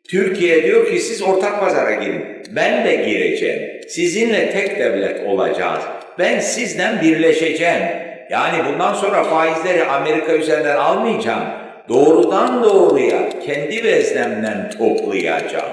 Türkiye 0.10 0.63
diyor 0.63 0.89
ki 0.89 1.00
siz 1.00 1.21
ortak 1.21 1.60
pazara 1.60 1.91
girin. 1.91 2.26
Ben 2.56 2.86
de 2.86 2.95
gireceğim. 2.95 3.82
Sizinle 3.88 4.52
tek 4.52 4.80
devlet 4.80 5.28
olacağız. 5.28 5.84
Ben 6.19 6.39
sizden 6.39 7.02
birleşeceğim. 7.02 7.84
Yani 8.30 8.58
bundan 8.69 8.93
sonra 8.93 9.24
faizleri 9.24 9.86
Amerika 9.86 10.34
üzerinden 10.34 10.78
almayacağım. 10.78 11.43
Doğrudan 11.89 12.63
doğruya 12.63 13.39
kendi 13.45 13.84
veznemden 13.84 14.69
toplayacağım. 14.78 15.71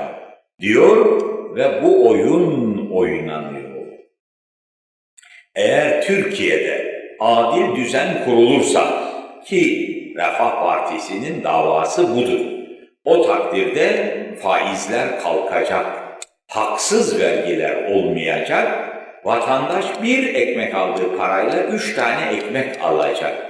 Diyor 0.61 1.23
ve 1.57 1.83
bu 1.83 2.09
oyun 2.09 2.78
oynanıyor. 2.93 3.87
Eğer 5.55 6.03
Türkiye'de 6.03 6.99
adil 7.21 7.77
düzen 7.77 8.25
kurulursa 8.25 9.09
ki 9.47 9.89
Refah 10.17 10.63
Partisi'nin 10.63 11.45
davası 11.45 12.17
budur. 12.17 12.41
O 13.05 13.23
takdirde 13.27 14.15
faizler 14.43 15.21
kalkacak, 15.21 15.87
haksız 16.49 17.21
vergiler 17.21 17.91
olmayacak, 17.93 18.69
vatandaş 19.25 20.03
bir 20.03 20.35
ekmek 20.35 20.75
aldığı 20.75 21.17
parayla 21.17 21.63
üç 21.65 21.95
tane 21.95 22.37
ekmek 22.37 22.83
alacak. 22.83 23.47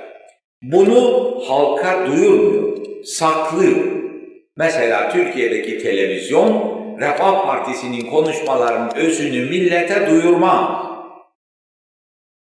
Bunu 0.62 1.34
halka 1.48 2.06
duyurmuyor, 2.06 2.78
saklıyor. 3.04 3.98
Mesela 4.56 5.10
Türkiye'deki 5.12 5.78
televizyon 5.78 6.77
Refah 7.00 7.46
Partisi'nin 7.46 8.10
konuşmalarının 8.10 8.90
özünü 8.96 9.50
millete 9.50 10.10
duyurmaz. 10.10 10.86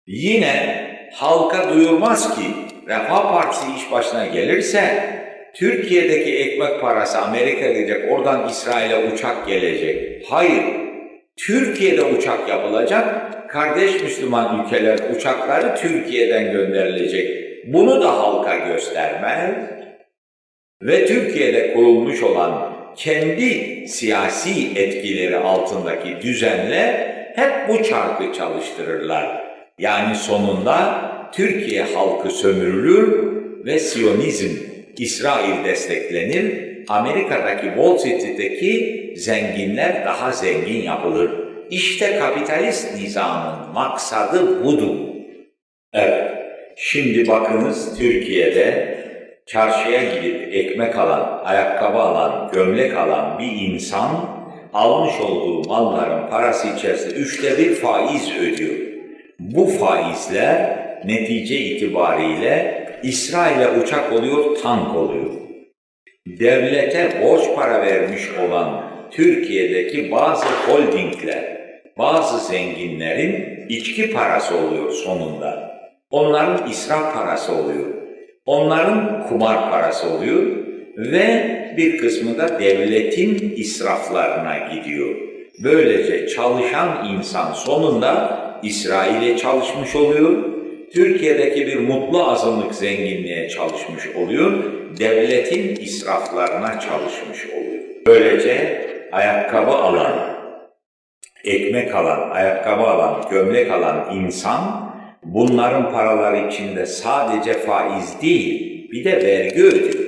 Yine 0.08 0.86
halka 1.14 1.70
duyurmaz 1.70 2.36
ki 2.36 2.46
Refah 2.88 3.34
Partisi 3.34 3.66
iş 3.78 3.92
başına 3.92 4.26
gelirse 4.26 5.16
Türkiye'deki 5.56 6.38
ekmek 6.38 6.82
parası 6.82 7.18
Amerika'ya 7.22 7.74
gidecek, 7.74 8.12
oradan 8.12 8.50
İsrail'e 8.50 9.14
uçak 9.14 9.48
gelecek. 9.48 10.26
Hayır, 10.30 10.64
Türkiye'de 11.38 12.04
uçak 12.04 12.50
yapılacak, 12.50 13.26
kardeş 13.50 14.02
Müslüman 14.02 14.66
ülkeler 14.66 15.00
uçakları 15.16 15.76
Türkiye'den 15.76 16.52
gönderilecek. 16.52 17.46
Bunu 17.74 18.02
da 18.02 18.20
halka 18.20 18.58
göstermez 18.58 19.56
ve 20.82 21.06
Türkiye'de 21.06 21.74
kurulmuş 21.74 22.24
olan 22.24 22.75
kendi 22.98 23.86
siyasi 23.88 24.72
etkileri 24.76 25.38
altındaki 25.38 26.22
düzenle 26.22 27.16
hep 27.36 27.70
bu 27.70 27.84
çarkı 27.84 28.34
çalıştırırlar. 28.34 29.46
Yani 29.80 30.16
sonunda 30.16 31.02
Türkiye 31.34 31.84
halkı 31.84 32.30
sömürülür 32.30 33.36
ve 33.66 33.80
Siyonizm, 33.80 34.58
İsrail 34.98 35.64
desteklenir, 35.66 36.66
Amerika'daki 36.88 37.66
Wall 37.66 37.98
Street'teki 37.98 39.14
zenginler 39.18 40.06
daha 40.06 40.32
zengin 40.32 40.82
yapılır. 40.82 41.32
İşte 41.70 42.20
kapitalist 42.20 43.02
nizamın 43.02 43.74
maksadı 43.74 44.64
budur. 44.64 44.96
Evet, 45.94 46.32
şimdi 46.76 47.28
bakınız 47.28 47.98
Türkiye'de 47.98 48.96
çarşıya 49.46 50.04
gidip 50.04 50.54
ekmek 50.54 50.96
alan, 50.96 51.42
ayakkabı 51.46 51.98
alan, 51.98 52.52
gömlek 52.54 52.98
alan 52.98 53.40
bir 53.40 53.52
insan 53.52 54.10
almış 54.74 55.22
olduğu 55.22 55.70
malların 55.70 56.30
parası 56.30 56.68
içerisinde 56.68 57.14
üçte 57.14 57.58
bir 57.58 57.76
faiz 57.76 58.32
ödüyor. 58.42 58.76
Bu 59.40 59.68
faizler 59.68 60.78
netice 61.06 61.60
itibariyle 61.60 62.86
İsrail'e 63.04 63.80
uçak 63.80 64.14
oluyor, 64.14 64.56
tank 64.56 64.96
oluyor. 64.96 65.32
Devlete 66.28 67.22
borç 67.24 67.42
para 67.56 67.82
vermiş 67.82 68.22
olan 68.48 68.84
Türkiye'deki 69.12 70.12
bazı 70.12 70.46
holdingler, 70.68 71.58
bazı 71.98 72.48
zenginlerin 72.48 73.66
içki 73.70 74.14
parası 74.14 74.58
oluyor 74.58 74.92
sonunda. 74.92 75.76
Onların 76.10 76.70
israf 76.70 77.14
parası 77.14 77.56
oluyor. 77.56 77.95
Onların 78.46 79.28
kumar 79.28 79.72
parası 79.72 80.10
oluyor 80.10 80.44
ve 80.98 81.56
bir 81.78 81.98
kısmı 81.98 82.38
da 82.38 82.60
devletin 82.60 83.54
israflarına 83.58 84.58
gidiyor. 84.74 85.16
Böylece 85.64 86.28
çalışan 86.28 87.10
insan 87.18 87.54
sonunda 87.54 88.40
İsrail'e 88.64 89.38
çalışmış 89.38 89.96
oluyor, 89.96 90.44
Türkiye'deki 90.94 91.68
bir 91.68 91.80
mutlu 91.80 92.24
azınlık 92.32 92.76
zenginliğe 92.76 93.50
çalışmış 93.50 94.16
oluyor, 94.16 94.64
devletin 95.00 95.76
israflarına 95.76 96.80
çalışmış 96.80 97.46
oluyor. 97.50 97.84
Böylece 98.08 98.86
ayakkabı 99.12 99.72
alan, 99.72 100.14
ekmek 101.44 101.96
alan, 101.96 102.30
ayakkabı 102.30 102.84
alan, 102.84 103.30
gömlek 103.32 103.72
alan 103.72 104.16
insan 104.16 104.95
bunların 105.26 105.92
paraları 105.92 106.48
içinde 106.48 106.86
sadece 106.86 107.54
faiz 107.54 108.22
değil, 108.22 108.90
bir 108.92 109.04
de 109.04 109.24
vergi 109.24 109.64
ödüyor. 109.64 110.06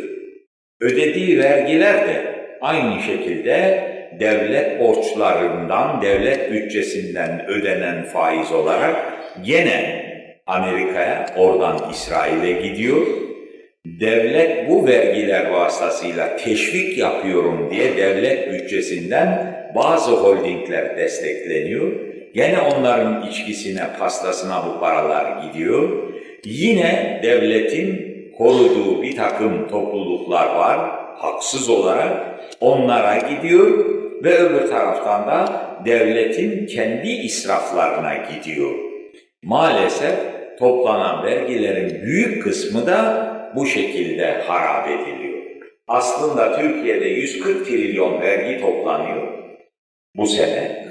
Ödediği 0.82 1.39
vergiler 1.39 2.07
de 2.07 2.36
aynı 2.61 3.01
şekilde 3.01 3.84
devlet 4.20 4.80
borçlarından, 4.80 6.01
devlet 6.01 6.51
bütçesinden 6.51 7.45
ödenen 7.47 8.03
faiz 8.03 8.51
olarak 8.51 8.95
gene 9.45 10.07
Amerika'ya, 10.47 11.26
oradan 11.38 11.91
İsrail'e 11.91 12.68
gidiyor. 12.68 13.07
Devlet 13.86 14.70
bu 14.70 14.88
vergiler 14.88 15.49
vasıtasıyla 15.49 16.38
teşvik 16.38 16.97
yapıyorum 16.97 17.70
diye 17.72 17.97
devlet 17.97 18.53
bütçesinden 18.53 19.57
bazı 19.76 20.11
holdingler 20.11 20.97
destekleniyor. 20.97 21.91
Gene 22.34 22.59
onların 22.59 23.28
içkisine, 23.30 23.88
pastasına 23.99 24.63
bu 24.67 24.80
paralar 24.80 25.43
gidiyor. 25.43 25.89
Yine 26.45 27.19
devletin 27.23 28.17
koruduğu 28.38 29.01
bir 29.01 29.15
takım 29.15 29.67
topluluklar 29.67 30.55
var, 30.55 30.80
haksız 31.15 31.69
olarak 31.69 32.39
onlara 32.61 33.17
gidiyor 33.17 33.86
ve 34.23 34.38
öbür 34.38 34.67
taraftan 34.69 35.28
da 35.28 35.61
devletin 35.86 36.65
kendi 36.65 37.07
israflarına 37.07 38.13
gidiyor. 38.15 38.71
Maalesef 39.43 40.15
toplanan 40.59 41.23
vergilerin 41.25 42.01
büyük 42.01 42.43
kısmı 42.43 42.88
da 42.88 43.28
bu 43.55 43.65
şekilde 43.65 44.41
harap 44.47 44.88
ediliyor. 44.88 45.38
Aslında 45.88 46.59
Türkiye'de 46.59 47.05
140 47.05 47.67
trilyon 47.67 48.21
vergi 48.21 48.61
toplanıyor 48.61 49.28
bu 50.15 50.28
sene. 50.28 50.87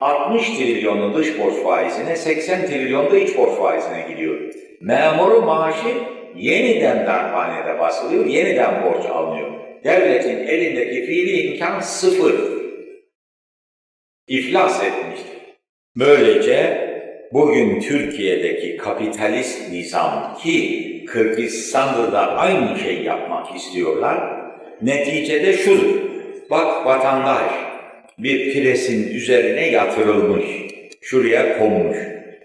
60 0.00 0.56
trilyonu 0.56 1.14
dış 1.14 1.38
borç 1.38 1.54
faizine, 1.62 2.16
80 2.16 2.66
trilyon 2.66 3.10
da 3.10 3.18
iç 3.18 3.36
borç 3.36 3.58
faizine 3.58 4.06
gidiyor. 4.08 4.54
Memuru 4.80 5.42
maaşı 5.42 5.88
yeniden 6.36 7.06
darphanede 7.06 7.78
basılıyor, 7.78 8.26
yeniden 8.26 8.82
borç 8.82 9.06
alınıyor. 9.06 9.50
Devletin 9.84 10.38
elindeki 10.38 11.06
fiili 11.06 11.42
imkan 11.42 11.80
sıfır. 11.80 12.34
İflas 14.28 14.84
etmiştir. 14.84 15.38
Böylece 15.96 16.88
bugün 17.32 17.80
Türkiye'deki 17.80 18.76
kapitalist 18.76 19.70
nizam 19.70 20.38
ki 20.42 20.84
Kırgızistan'da 21.08 22.12
da 22.12 22.36
aynı 22.36 22.78
şey 22.78 23.02
yapmak 23.02 23.56
istiyorlar. 23.56 24.40
Neticede 24.82 25.52
şudur. 25.52 26.00
Bak 26.50 26.86
vatandaş 26.86 27.67
bir 28.18 28.52
presin 28.52 29.14
üzerine 29.14 29.70
yatırılmış. 29.70 30.44
Şuraya 31.02 31.58
konmuş. 31.58 31.96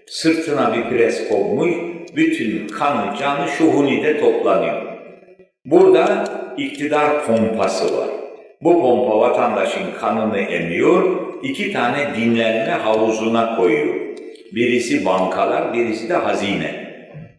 Sırtına 0.06 0.74
bir 0.74 0.96
pres 0.96 1.28
konmuş. 1.28 1.70
Bütün 2.16 2.68
kanı 2.68 3.16
canı 3.18 3.48
şu 3.48 3.64
hunide 3.64 4.20
toplanıyor. 4.20 4.82
Burada 5.64 6.24
iktidar 6.56 7.26
pompası 7.26 7.98
var. 7.98 8.08
Bu 8.62 8.82
pompa 8.82 9.20
vatandaşın 9.20 9.84
kanını 10.00 10.38
emiyor, 10.38 11.02
iki 11.42 11.72
tane 11.72 12.14
dinlenme 12.16 12.72
havuzuna 12.72 13.56
koyuyor. 13.56 13.94
Birisi 14.52 15.06
bankalar, 15.06 15.72
birisi 15.74 16.08
de 16.08 16.14
hazine. 16.14 16.84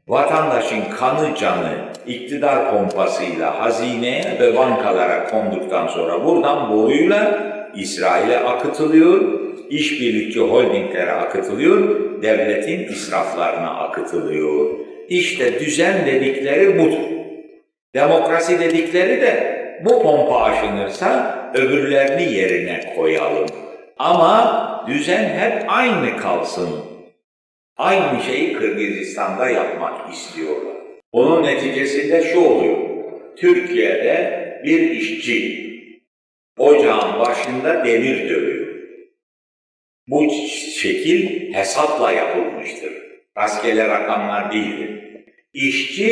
Vatandaşın 0.07 0.81
kanı 0.99 1.35
canı 1.35 1.71
iktidar 2.07 2.71
pompasıyla 2.71 3.59
hazineye 3.59 4.37
ve 4.39 4.57
bankalara 4.57 5.27
konduktan 5.27 5.87
sonra 5.87 6.25
buradan 6.25 6.71
boruyla 6.71 7.54
İsrail'e 7.77 8.39
akıtılıyor, 8.39 9.39
işbirlikçi 9.69 10.39
holdinglere 10.39 11.11
akıtılıyor, 11.11 12.05
devletin 12.21 12.93
israflarına 12.93 13.69
akıtılıyor. 13.69 14.69
İşte 15.09 15.59
düzen 15.59 16.05
dedikleri 16.05 16.79
budur. 16.79 17.15
Demokrasi 17.95 18.59
dedikleri 18.59 19.21
de 19.21 19.55
bu 19.85 20.03
pompa 20.03 20.41
aşınırsa 20.41 21.39
öbürlerini 21.53 22.33
yerine 22.33 22.93
koyalım. 22.95 23.45
Ama 23.97 24.85
düzen 24.87 25.39
hep 25.39 25.63
aynı 25.67 26.17
kalsın. 26.17 26.69
Aynı 27.77 28.23
şeyi 28.23 28.53
Kırgızistan'da 28.53 29.49
yapmak 29.49 30.13
istiyorlar. 30.13 30.75
Onun 31.11 31.43
neticesinde 31.43 32.23
şu 32.23 32.39
oluyor. 32.39 32.77
Türkiye'de 33.35 34.45
bir 34.65 34.91
işçi 34.91 35.64
ocağın 36.65 37.19
başında 37.19 37.85
demir 37.85 38.29
dövüyor. 38.29 38.67
Bu 40.07 40.31
şekil 40.81 41.53
hesapla 41.53 42.11
yapılmıştır. 42.11 42.93
Rastgele 43.37 43.87
rakamlar 43.87 44.51
değildir. 44.51 44.89
İşçi 45.53 46.09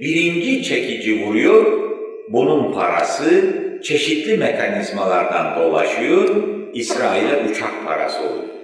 birinci 0.00 0.62
çekici 0.62 1.24
vuruyor, 1.24 1.90
bunun 2.28 2.72
parası 2.72 3.54
çeşitli 3.82 4.36
mekanizmalardan 4.36 5.58
dolaşıyor, 5.62 6.42
İsrail'e 6.74 7.50
uçak 7.50 7.86
parası 7.86 8.22
oluyor. 8.22 8.54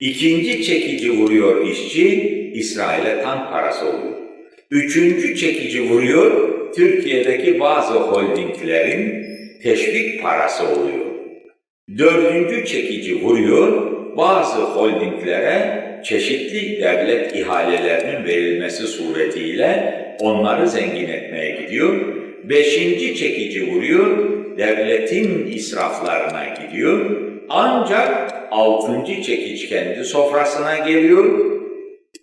İkinci 0.00 0.64
çekici 0.64 1.18
vuruyor 1.18 1.66
işçi, 1.66 2.08
İsrail'e 2.54 3.22
tank 3.22 3.52
parası 3.52 3.86
oluyor. 3.86 4.18
Üçüncü 4.70 5.36
çekici 5.36 5.90
vuruyor, 5.90 6.50
Türkiye'deki 6.74 7.60
bazı 7.60 7.94
holdinglerin 7.94 9.23
teşvik 9.64 10.22
parası 10.22 10.64
oluyor. 10.64 11.04
Dördüncü 11.98 12.66
çekici 12.66 13.22
vuruyor, 13.22 13.92
bazı 14.16 14.58
holdinglere 14.62 15.84
çeşitli 16.04 16.80
devlet 16.82 17.36
ihalelerinin 17.36 18.24
verilmesi 18.24 18.86
suretiyle 18.86 19.94
onları 20.20 20.68
zengin 20.68 21.08
etmeye 21.08 21.60
gidiyor. 21.60 21.94
Beşinci 22.44 23.16
çekici 23.16 23.72
vuruyor, 23.72 24.30
devletin 24.58 25.46
israflarına 25.46 26.44
gidiyor. 26.62 27.10
Ancak 27.48 28.34
altıncı 28.50 29.22
çekiç 29.22 29.68
kendi 29.68 30.04
sofrasına 30.04 30.78
geliyor. 30.78 31.54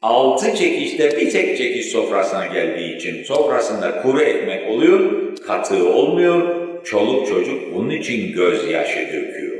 Altı 0.02 0.56
çekişte 0.56 1.20
bir 1.20 1.32
tek 1.32 1.58
çekiş 1.58 1.86
sofrasına 1.86 2.46
geldiği 2.46 2.96
için 2.96 3.24
sofrasında 3.24 4.02
kuru 4.02 4.22
ekmek 4.22 4.70
oluyor, 4.70 5.00
katığı 5.48 5.90
olmuyor. 5.90 6.61
Çoluk 6.86 7.28
çocuk 7.28 7.76
bunun 7.76 7.90
için 7.90 8.34
gözyaşı 8.34 9.00
döküyor. 9.00 9.52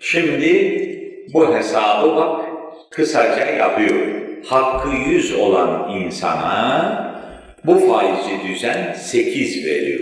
Şimdi 0.00 0.82
bu 1.34 1.54
hesabı 1.56 2.16
bak 2.16 2.46
kısaca 2.90 3.46
yapıyor. 3.46 4.00
Hakkı 4.44 4.88
yüz 5.10 5.34
olan 5.34 5.90
insana 5.90 7.06
bu 7.64 7.78
faizci 7.78 8.48
düzen 8.48 8.92
sekiz 8.92 9.66
veriyor. 9.66 10.00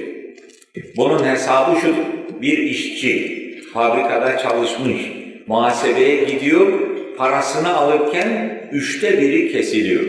Bunun 0.97 1.25
hesabı 1.25 1.81
şudur. 1.81 2.05
Bir 2.43 2.59
işçi 2.59 3.45
fabrikada 3.75 4.39
çalışmış, 4.39 5.01
muhasebeye 5.47 6.25
gidiyor, 6.25 6.73
parasını 7.17 7.77
alırken 7.77 8.61
üçte 8.73 9.21
biri 9.21 9.53
kesiliyor. 9.53 10.05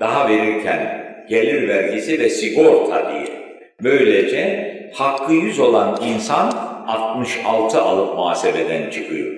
Daha 0.00 0.28
verirken 0.28 1.04
gelir 1.28 1.68
vergisi 1.68 2.18
ve 2.18 2.28
sigorta 2.28 3.12
diye. 3.12 3.43
Böylece 3.84 4.74
hakkı 4.94 5.32
yüz 5.32 5.58
olan 5.58 6.02
insan 6.02 6.50
66 6.86 7.80
alıp 7.82 8.14
muhasebeden 8.14 8.90
çıkıyor. 8.90 9.34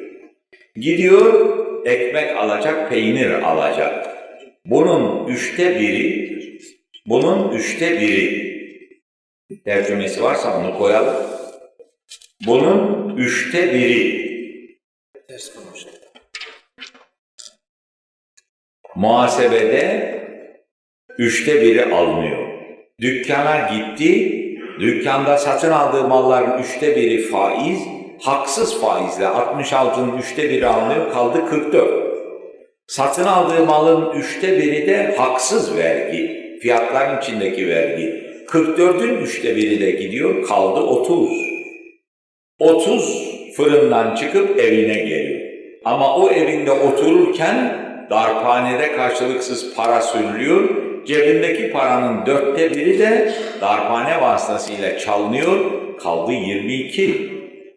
Gidiyor, 0.77 1.57
ekmek 1.87 2.37
alacak, 2.37 2.91
peynir 2.91 3.31
alacak. 3.31 4.17
Bunun 4.65 5.27
üçte 5.27 5.81
biri, 5.81 6.39
bunun 7.07 7.53
üçte 7.53 8.01
biri, 8.01 8.47
tercümesi 9.65 10.23
varsa 10.23 10.59
onu 10.59 10.79
koyalım. 10.79 11.17
Bunun 12.47 13.17
üçte 13.17 13.75
biri, 13.75 14.27
muhasebede 18.97 20.17
üçte 21.19 21.63
biri 21.63 21.85
alınıyor. 21.95 22.46
Dükkana 23.01 23.71
gitti, 23.73 24.33
dükkanda 24.81 25.39
satın 25.39 25.71
aldığı 25.71 26.09
malların 26.09 26.63
üçte 26.63 26.97
biri 26.97 27.23
faiz, 27.23 27.79
haksız 28.23 28.81
faizle 28.81 29.25
66'ın 29.25 30.19
üçte 30.19 30.51
biri 30.51 30.67
alınıyor, 30.67 31.13
kaldı 31.13 31.47
44. 31.51 32.07
Satın 32.87 33.25
aldığı 33.25 33.67
malın 33.67 34.13
üçte 34.13 34.59
biri 34.59 34.87
de 34.87 35.15
haksız 35.19 35.77
vergi, 35.77 36.31
fiyatların 36.63 37.19
içindeki 37.19 37.69
vergi. 37.69 38.27
44'ün 38.49 39.17
üçte 39.17 39.57
biri 39.57 39.81
de 39.81 39.91
gidiyor, 39.91 40.47
kaldı 40.47 40.81
30. 40.81 41.31
30 42.59 43.33
fırından 43.57 44.15
çıkıp 44.15 44.59
evine 44.61 44.99
geliyor. 44.99 45.41
Ama 45.85 46.17
o 46.17 46.31
evinde 46.31 46.71
otururken 46.73 47.87
darphanede 48.11 48.93
karşılıksız 48.97 49.75
para 49.75 50.01
sürülüyor. 50.01 50.76
Cebindeki 51.07 51.71
paranın 51.71 52.27
dörtte 52.27 52.71
biri 52.71 52.99
de 52.99 53.33
darphane 53.61 54.21
vasıtasıyla 54.21 54.99
çalınıyor. 54.99 55.59
Kaldı 55.99 56.33
22. 56.33 57.31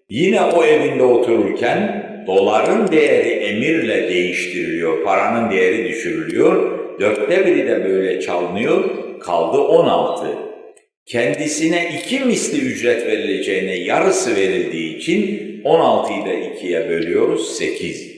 Yine 0.10 0.42
o 0.42 0.64
evinde 0.64 1.04
otururken 1.04 2.10
doların 2.28 2.92
değeri 2.92 3.30
emirle 3.30 4.10
değiştiriliyor. 4.10 5.04
Paranın 5.04 5.52
değeri 5.52 5.90
düşürülüyor. 5.90 6.80
Dörtte 7.00 7.46
biri 7.46 7.68
de 7.68 7.86
böyle 7.86 8.22
çalınıyor. 8.22 8.84
Kaldı 9.20 9.58
16. 9.58 10.28
kendisine 11.06 12.00
iki 12.00 12.20
misli 12.20 12.60
ücret 12.60 13.08
verileceğine 13.08 13.76
yarısı 13.76 14.36
verildiği 14.36 14.98
için 14.98 15.50
16'yı 15.66 16.26
da 16.26 16.34
ikiye 16.34 16.90
bölüyoruz 16.90 17.58
8. 17.58 18.10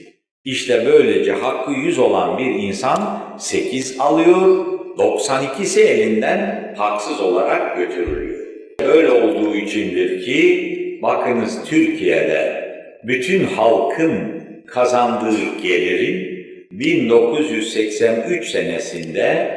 İşte 0.44 0.86
böylece 0.86 1.32
hakkı 1.32 1.72
100 1.72 1.98
olan 1.98 2.38
bir 2.38 2.46
insan 2.46 3.20
8 3.38 4.00
alıyor, 4.00 4.66
92'si 4.98 5.80
elinden 5.80 6.74
haksız 6.76 7.20
olarak 7.20 7.76
götürülüyor. 7.76 8.38
Böyle 8.80 9.10
olduğu 9.10 9.56
içindir 9.56 10.24
ki 10.24 10.98
bakınız 11.02 11.64
Türkiye'de 11.64 12.62
bütün 13.04 13.44
halkın 13.44 14.42
kazandığı 14.66 15.58
gelirin 15.62 16.32
1983 16.70 18.50
senesinde 18.50 19.50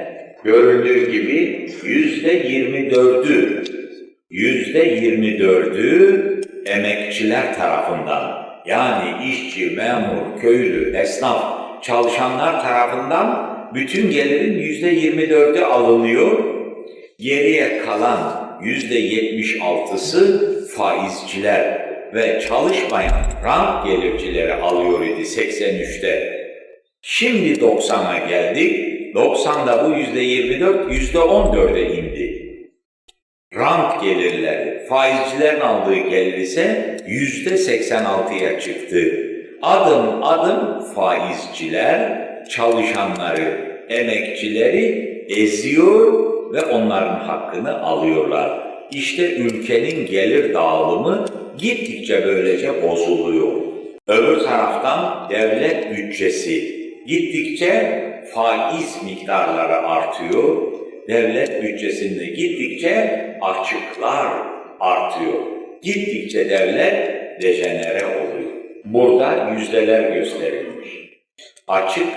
görüldüğü 0.44 1.12
gibi 1.12 1.70
yüzde 1.84 2.42
24'ü 2.42 3.64
yüzde 4.30 5.00
24'ü 5.00 6.42
emekçiler 6.66 7.56
tarafından 7.56 8.46
yani 8.66 9.32
işçi, 9.32 9.70
memur, 9.70 10.42
köylü, 10.42 10.98
esnaf, 10.98 11.44
çalışanlar 11.84 12.62
tarafından 12.62 13.55
bütün 13.76 14.11
gelirin 14.11 14.59
yüzde 14.59 14.93
24'ü 14.93 15.63
alınıyor. 15.63 16.43
Geriye 17.19 17.78
kalan 17.78 18.59
yüzde 18.63 18.99
76'sı 18.99 20.67
faizciler 20.67 21.86
ve 22.13 22.39
çalışmayan 22.47 23.23
rant 23.43 23.88
gelircileri 23.88 24.53
alıyor 24.53 25.05
idi 25.05 25.21
83'te. 25.21 26.45
Şimdi 27.01 27.59
90'a 27.59 28.30
geldik. 28.30 28.95
90'da 29.15 29.86
bu 29.86 29.97
yüzde 29.97 30.19
24, 30.19 30.91
yüzde 30.91 31.17
14'e 31.17 31.95
indi. 31.95 32.45
Rant 33.55 34.03
gelirleri, 34.03 34.86
faizcilerin 34.86 35.59
aldığı 35.59 35.97
gelir 35.97 36.38
ise 36.38 36.97
yüzde 37.07 37.49
86'ya 37.49 38.59
çıktı. 38.59 39.26
Adım 39.61 40.23
adım 40.23 40.82
faizciler 40.95 42.24
çalışanları, 42.50 43.76
emekçileri 43.89 45.16
eziyor 45.30 46.14
ve 46.54 46.66
onların 46.66 47.20
hakkını 47.20 47.82
alıyorlar. 47.82 48.66
İşte 48.91 49.36
ülkenin 49.36 50.06
gelir 50.06 50.54
dağılımı 50.54 51.26
gittikçe 51.58 52.26
böylece 52.26 52.84
bozuluyor. 52.84 53.52
Öbür 54.08 54.39
taraftan 54.39 55.30
devlet 55.30 55.98
bütçesi 55.98 56.76
gittikçe 57.08 58.02
faiz 58.34 59.04
miktarları 59.04 59.88
artıyor. 59.88 60.58
Devlet 61.08 61.64
bütçesinde 61.64 62.26
gittikçe 62.26 63.22
açıklar 63.41 64.28
artıyor. 64.80 65.34
Gittikçe 65.82 66.50
devlet 66.50 67.16
dejenere 67.41 68.06
oluyor. 68.06 68.52
Burada 68.86 69.56
yüzdeler 69.60 70.12
gösterilmiş. 70.12 71.05
Açık 71.68 72.07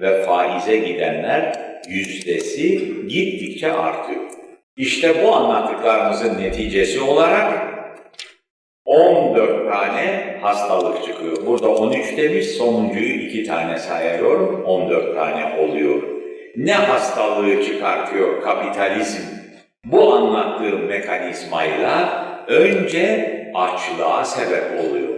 ve 0.00 0.22
faize 0.22 0.76
gidenler 0.76 1.58
yüzdesi 1.88 2.78
gittikçe 3.08 3.72
artıyor. 3.72 4.22
İşte 4.76 5.24
bu 5.24 5.34
anlattıklarımızın 5.34 6.38
neticesi 6.38 7.00
olarak 7.00 7.72
14 8.84 9.72
tane 9.72 10.36
hastalık 10.40 11.04
çıkıyor. 11.04 11.46
Burada 11.46 11.68
13 11.68 12.16
demiş, 12.16 12.46
sonuncuyu 12.46 13.14
2 13.14 13.44
tane 13.44 13.78
sayıyorum, 13.78 14.64
14 14.64 15.14
tane 15.14 15.60
oluyor. 15.60 16.02
Ne 16.56 16.72
hastalığı 16.72 17.64
çıkartıyor 17.64 18.42
kapitalizm? 18.42 19.22
Bu 19.84 20.14
anlattığım 20.14 20.84
mekanizmayla 20.84 22.24
önce 22.48 23.32
açlığa 23.54 24.24
sebep 24.24 24.64
oluyor. 24.80 25.11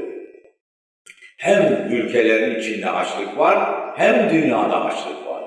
Hem 1.44 1.88
ülkelerin 1.90 2.60
içinde 2.60 2.90
açlık 2.90 3.38
var, 3.38 3.58
hem 3.96 4.30
dünyada 4.30 4.84
açlık 4.84 5.26
var. 5.26 5.42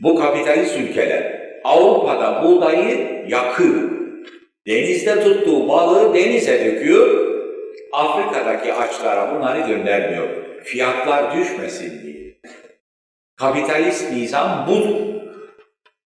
Bu 0.00 0.20
kapitalist 0.20 0.78
ülkeler 0.78 1.40
Avrupa'da 1.64 2.42
buğdayı 2.42 3.24
yakıyor. 3.28 3.90
Denizde 4.66 5.20
tuttuğu 5.20 5.68
balığı 5.68 6.14
denize 6.14 6.64
döküyor. 6.64 7.24
Afrika'daki 7.92 8.74
açlara 8.74 9.34
bunları 9.34 9.60
göndermiyor. 9.68 10.28
Fiyatlar 10.64 11.36
düşmesin 11.36 12.02
diye. 12.02 12.40
Kapitalist 13.36 14.12
nizam 14.12 14.66
budur. 14.68 15.00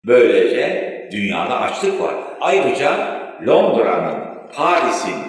Böylece 0.06 1.08
dünyada 1.12 1.60
açlık 1.60 2.00
var. 2.00 2.14
Ayrıca 2.40 2.92
Londra'nın, 3.46 4.18
Paris'in 4.54 5.27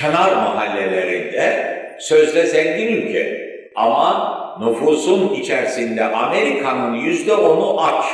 kenar 0.00 0.32
mahallelerinde 0.32 1.74
sözde 1.98 2.46
zengin 2.46 2.86
ülke 2.86 3.50
ama 3.74 4.34
nüfusun 4.60 5.34
içerisinde 5.34 6.04
Amerika'nın 6.04 6.94
yüzde 6.94 7.34
onu 7.34 7.84
aç. 7.84 8.04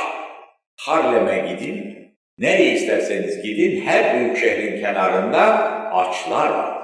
Harlem'e 0.79 1.53
gidin, 1.53 1.97
nereye 2.37 2.73
isterseniz 2.73 3.41
gidin, 3.41 3.81
her 3.85 4.15
büyük 4.15 4.37
şehrin 4.37 4.81
kenarında 4.81 5.41
açlar 5.93 6.49
var. 6.49 6.81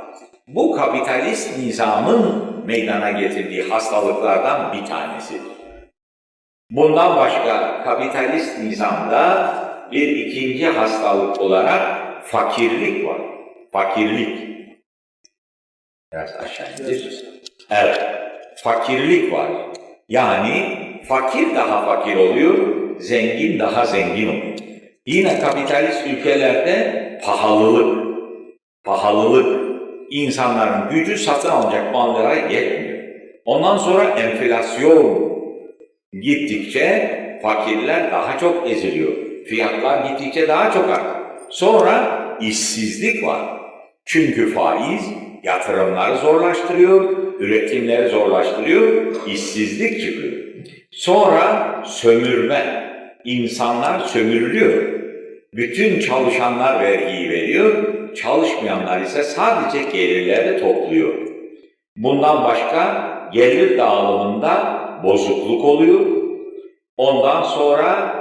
Bu 0.47 0.75
kapitalist 0.75 1.57
nizamın 1.57 2.45
meydana 2.65 3.11
getirdiği 3.11 3.63
hastalıklardan 3.63 4.73
bir 4.73 4.85
tanesidir. 4.85 5.57
Bundan 6.69 7.15
başka 7.15 7.83
kapitalist 7.83 8.59
nizamda 8.59 9.53
bir 9.91 10.07
ikinci 10.07 10.67
hastalık 10.67 11.41
olarak 11.41 11.81
fakirlik 12.23 13.07
var. 13.07 13.21
Fakirlik. 13.71 14.57
Biraz 16.13 16.35
aşağı 16.35 16.67
indir. 16.71 17.25
Evet. 17.69 17.99
Fakirlik 18.63 19.33
var. 19.33 19.51
Yani 20.09 20.77
fakir 21.07 21.55
daha 21.55 21.85
fakir 21.85 22.15
oluyor, 22.15 22.55
zengin 22.99 23.59
daha 23.59 23.85
zengin 23.85 24.27
oluyor. 24.27 24.57
Yine 25.05 25.39
kapitalist 25.39 26.07
ülkelerde 26.07 27.19
pahalılık. 27.25 28.07
Pahalılık. 28.83 29.67
insanların 30.09 30.89
gücü 30.89 31.17
satın 31.17 31.49
alacak 31.49 31.93
mallara 31.93 32.35
yetmiyor. 32.35 32.97
Ondan 33.45 33.77
sonra 33.77 34.03
enflasyon 34.03 35.31
gittikçe 36.21 37.09
fakirler 37.41 38.11
daha 38.11 38.37
çok 38.37 38.71
eziliyor. 38.71 39.11
Fiyatlar 39.45 40.05
gittikçe 40.09 40.47
daha 40.47 40.71
çok 40.71 40.89
artıyor. 40.89 41.15
Sonra 41.49 42.19
işsizlik 42.41 43.23
var. 43.23 43.41
Çünkü 44.05 44.53
faiz 44.53 45.01
yatırımları 45.43 46.17
zorlaştırıyor, 46.17 47.17
üretimleri 47.39 48.09
zorlaştırıyor, 48.09 49.15
işsizlik 49.27 50.01
çıkıyor. 50.01 50.33
Sonra 50.91 51.83
sömürme. 51.85 52.87
İnsanlar 53.23 53.99
sömürülüyor. 53.99 54.83
Bütün 55.53 55.99
çalışanlar 55.99 56.83
vergiyi 56.83 57.29
veriyor, 57.29 57.73
çalışmayanlar 58.15 59.01
ise 59.01 59.23
sadece 59.23 59.89
gelirleri 59.91 60.59
topluyor. 60.59 61.13
Bundan 61.95 62.43
başka 62.43 63.07
gelir 63.33 63.77
dağılımında 63.77 64.79
bozukluk 65.03 65.65
oluyor. 65.65 65.99
Ondan 66.97 67.43
sonra 67.43 68.15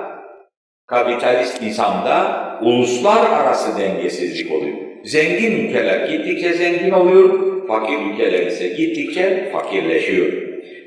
kapitalist 0.87 1.62
nizamda 1.62 2.47
uluslar 2.62 3.31
arası 3.31 3.79
dengesizlik 3.79 4.53
oluyor. 4.53 4.77
Zengin 5.07 5.68
ülkeler 5.68 6.09
gittikçe 6.09 6.52
zengin 6.52 6.90
oluyor, 6.90 7.30
fakir 7.68 7.98
ülkeler 7.98 8.46
ise 8.46 8.68
gittikçe 8.68 9.50
fakirleşiyor. 9.52 10.32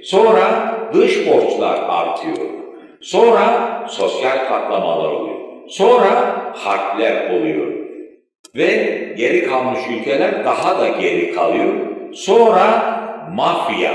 Sonra 0.03 0.75
dış 0.93 1.27
borçlar 1.27 1.79
artıyor. 1.89 2.47
Sonra 3.01 3.85
sosyal 3.89 4.47
katlamalar 4.47 5.09
oluyor. 5.09 5.39
Sonra 5.67 6.11
harpler 6.55 7.29
oluyor. 7.29 7.67
Ve 8.55 8.97
geri 9.17 9.47
kalmış 9.47 9.79
ülkeler 9.99 10.45
daha 10.45 10.79
da 10.79 10.87
geri 10.87 11.33
kalıyor. 11.33 11.73
Sonra 12.13 12.65
mafya, 13.35 13.93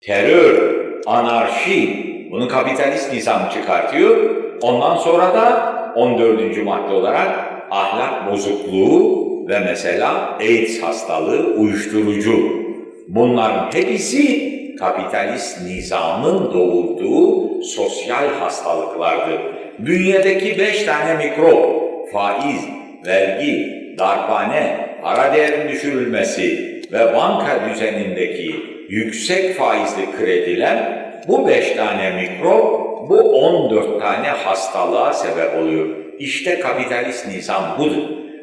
terör, 0.00 0.74
anarşi, 1.06 2.06
bunu 2.30 2.48
kapitalist 2.48 3.12
nizam 3.12 3.48
çıkartıyor. 3.54 4.16
Ondan 4.62 4.96
sonra 4.96 5.34
da 5.34 5.72
14. 5.96 6.64
madde 6.64 6.94
olarak 6.94 7.51
ahlak 7.72 8.32
bozukluğu 8.32 9.22
ve 9.48 9.58
mesela 9.58 10.38
AIDS 10.40 10.82
hastalığı, 10.82 11.54
uyuşturucu. 11.54 12.62
Bunların 13.08 13.70
hepsi 13.72 14.52
kapitalist 14.78 15.62
nizamın 15.62 16.52
doğurduğu 16.52 17.62
sosyal 17.62 18.28
hastalıklardır. 18.40 19.40
Bünyedeki 19.78 20.58
beş 20.58 20.82
tane 20.82 21.14
mikrop, 21.24 21.82
faiz, 22.12 22.64
vergi, 23.06 23.68
darphane, 23.98 24.88
para 25.02 25.34
değerinin 25.34 25.72
düşürülmesi 25.72 26.72
ve 26.92 27.14
banka 27.14 27.60
düzenindeki 27.70 28.54
yüksek 28.88 29.56
faizli 29.56 30.06
krediler 30.18 31.02
bu 31.28 31.48
beş 31.48 31.72
tane 31.72 32.10
mikrop 32.10 32.82
bu 33.08 33.18
14 33.18 34.00
tane 34.00 34.28
hastalığa 34.28 35.12
sebep 35.12 35.58
oluyor. 35.62 36.01
İşte 36.22 36.60
kapitalist 36.60 37.28
nizam 37.28 37.78
budur. 37.78 38.02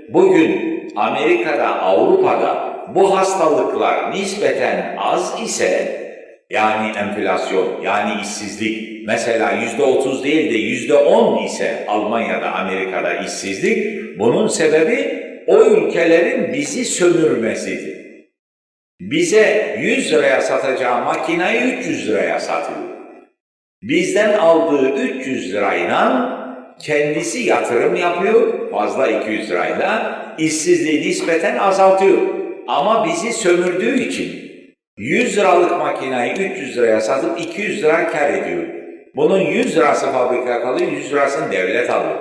Bugün 0.10 0.70
Amerika'da, 0.96 1.82
Avrupa'da 1.82 2.76
bu 2.96 3.18
hastalıklar 3.18 4.12
nispeten 4.12 4.96
az 4.98 5.42
ise 5.44 6.00
yani 6.50 6.98
enflasyon, 6.98 7.82
yani 7.82 8.22
işsizlik 8.22 9.08
mesela 9.08 9.52
yüzde 9.52 9.84
otuz 9.84 10.24
değil 10.24 10.54
de 10.54 10.58
yüzde 10.58 10.94
on 10.94 11.44
ise 11.44 11.86
Almanya'da, 11.88 12.52
Amerika'da 12.52 13.14
işsizlik 13.14 13.98
bunun 14.20 14.48
sebebi 14.48 15.24
o 15.48 15.66
ülkelerin 15.66 16.54
bizi 16.54 16.86
sömürmesidir. 16.86 18.00
Bize 19.02 19.76
100 19.80 20.14
liraya 20.14 20.42
satacağı 20.42 21.06
makinayı 21.06 21.62
300 21.62 22.10
liraya 22.10 22.40
satıyor. 22.40 22.80
Bizden 23.82 24.38
aldığı 24.38 24.90
300 24.90 25.54
lirayla 25.54 26.39
kendisi 26.82 27.40
yatırım 27.40 27.96
yapıyor, 27.96 28.72
fazla 28.72 29.08
200 29.08 29.50
lirayla, 29.50 30.22
işsizliği 30.38 31.02
nispeten 31.02 31.58
azaltıyor. 31.58 32.18
Ama 32.68 33.06
bizi 33.06 33.34
sömürdüğü 33.34 34.00
için 34.00 34.50
100 34.98 35.38
liralık 35.38 35.72
makinayı 35.72 36.34
300 36.34 36.78
liraya 36.78 37.02
satıp 37.02 37.42
200 37.42 37.84
lira 37.84 38.12
kar 38.12 38.34
ediyor. 38.34 38.64
Bunun 39.16 39.40
100 39.40 39.78
lirası 39.78 40.06
fabrika 40.06 40.62
kalıyor, 40.62 40.92
100 40.92 41.14
lirasını 41.14 41.52
devlet 41.52 41.90
alıyor. 41.90 42.20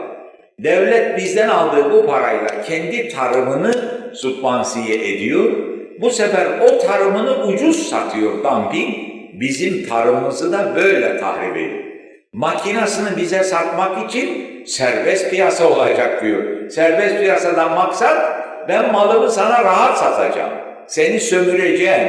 Devlet 0.59 1.17
bizden 1.17 1.49
aldığı 1.49 1.93
bu 1.93 2.07
parayla 2.07 2.63
kendi 2.63 3.09
tarımını 3.09 3.73
subvansiye 4.15 5.15
ediyor. 5.15 5.53
Bu 6.01 6.11
sefer 6.11 6.47
o 6.61 6.79
tarımını 6.79 7.45
ucuz 7.45 7.89
satıyor 7.89 8.45
dumping. 8.45 8.95
Bizim 9.33 9.89
tarımımızı 9.89 10.53
da 10.53 10.73
böyle 10.77 11.17
tahrip 11.17 11.57
ediyor. 11.57 11.88
Makinasını 12.33 13.17
bize 13.17 13.43
satmak 13.43 14.11
için 14.11 14.49
serbest 14.67 15.31
piyasa 15.31 15.69
olacak 15.71 16.23
diyor. 16.23 16.71
Serbest 16.71 17.19
piyasadan 17.21 17.73
maksat 17.73 18.39
ben 18.69 18.93
malımı 18.93 19.31
sana 19.31 19.65
rahat 19.65 19.99
satacağım. 19.99 20.53
Seni 20.87 21.21
sömüreceğim. 21.21 22.09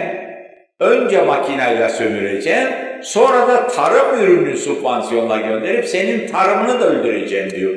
Önce 0.80 1.22
makinayla 1.22 1.90
sömüreceğim, 1.90 2.68
sonra 3.02 3.48
da 3.48 3.68
tarım 3.68 4.24
ürünü 4.24 4.58
subvansiyonla 4.58 5.38
gönderip 5.38 5.86
senin 5.86 6.28
tarımını 6.28 6.80
da 6.80 6.90
öldüreceğim 6.90 7.52
diyor. 7.52 7.76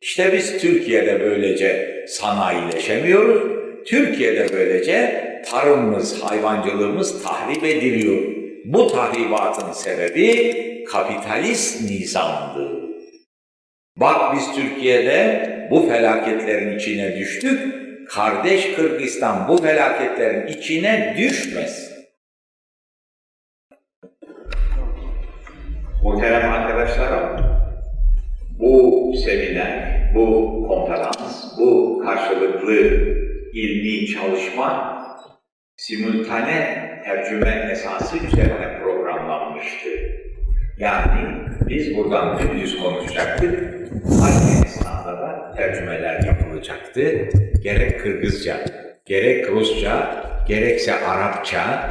İşte 0.00 0.32
biz 0.32 0.58
Türkiye'de 0.58 1.20
böylece 1.20 2.04
sanayileşemiyoruz. 2.08 3.42
Türkiye'de 3.86 4.46
böylece 4.52 5.24
tarımımız, 5.50 6.22
hayvancılığımız 6.22 7.22
tahrip 7.22 7.64
ediliyor. 7.64 8.41
Bu 8.64 8.86
tahribatın 8.86 9.72
sebebi 9.72 10.84
kapitalist 10.84 11.90
nizamdır. 11.90 12.82
Bak 13.96 14.36
biz 14.36 14.54
Türkiye'de 14.54 15.48
bu 15.70 15.88
felaketlerin 15.88 16.78
içine 16.78 17.18
düştük. 17.18 17.82
Kardeş 18.08 18.74
Kırgızistan 18.74 19.48
bu 19.48 19.56
felaketlerin 19.56 20.46
içine 20.46 21.14
düşmez. 21.18 21.92
Muhterem 26.02 26.52
arkadaşlarım, 26.52 27.44
bu 28.58 29.12
seminer, 29.24 30.10
bu 30.14 30.64
konferans, 30.68 31.58
bu 31.58 32.02
karşılıklı 32.04 32.74
ilmi 33.52 34.06
çalışma 34.06 35.01
simultane 35.86 37.00
tercüme 37.04 37.68
esası 37.72 38.16
üzerine 38.16 38.80
programlanmıştı. 38.82 39.88
Yani 40.78 41.28
biz 41.68 41.96
buradan 41.96 42.38
dümdüz 42.38 42.78
konuşacaktık, 42.82 43.58
aynı 44.24 44.64
esnada 44.64 45.12
da 45.12 45.54
tercümeler 45.56 46.22
yapılacaktı. 46.24 47.28
Gerek 47.62 48.00
Kırgızca, 48.00 48.56
gerek 49.06 49.48
Rusça, 49.50 50.24
gerekse 50.48 50.94
Arapça, 50.94 51.90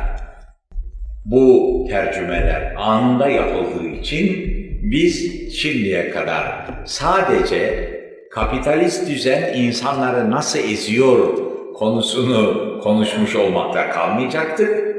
bu 1.26 1.86
tercümeler 1.90 2.74
anında 2.78 3.30
yapıldığı 3.30 3.88
için 3.88 4.54
biz 4.84 5.48
şimdiye 5.56 6.10
kadar 6.10 6.66
sadece 6.86 7.90
kapitalist 8.30 9.10
düzen 9.10 9.54
insanları 9.54 10.32
nasıl 10.32 10.60
eziyor 10.60 11.51
konusunu 11.82 12.80
konuşmuş 12.84 13.36
olmakta 13.36 13.90
kalmayacaktık. 13.90 14.96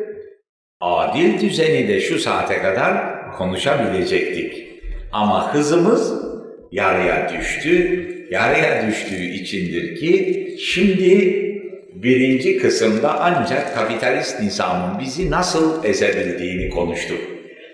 Adil 0.80 1.40
düzeni 1.40 1.88
de 1.88 2.00
şu 2.00 2.18
saate 2.18 2.62
kadar 2.62 2.96
konuşabilecektik. 3.32 4.68
Ama 5.12 5.54
hızımız 5.54 6.12
yarıya 6.72 7.32
düştü. 7.32 8.08
Yarıya 8.30 8.86
düştüğü 8.86 9.24
içindir 9.24 9.96
ki 9.96 10.46
şimdi 10.58 11.12
birinci 11.94 12.58
kısımda 12.58 13.20
ancak 13.20 13.74
kapitalist 13.74 14.40
nizamın 14.40 14.98
bizi 15.00 15.30
nasıl 15.30 15.84
ezebildiğini 15.84 16.70
konuştuk. 16.70 17.20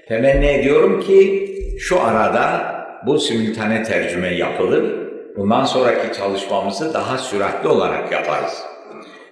Temenni 0.09 0.47
ediyorum 0.47 1.01
ki 1.01 1.49
şu 1.79 2.01
arada 2.01 2.75
bu 3.07 3.19
simultane 3.19 3.83
tercüme 3.83 4.35
yapılır. 4.35 5.09
Bundan 5.37 5.65
sonraki 5.65 6.19
çalışmamızı 6.19 6.95
daha 6.95 7.19
süratli 7.19 7.69
olarak 7.69 8.13
yaparız. 8.13 8.78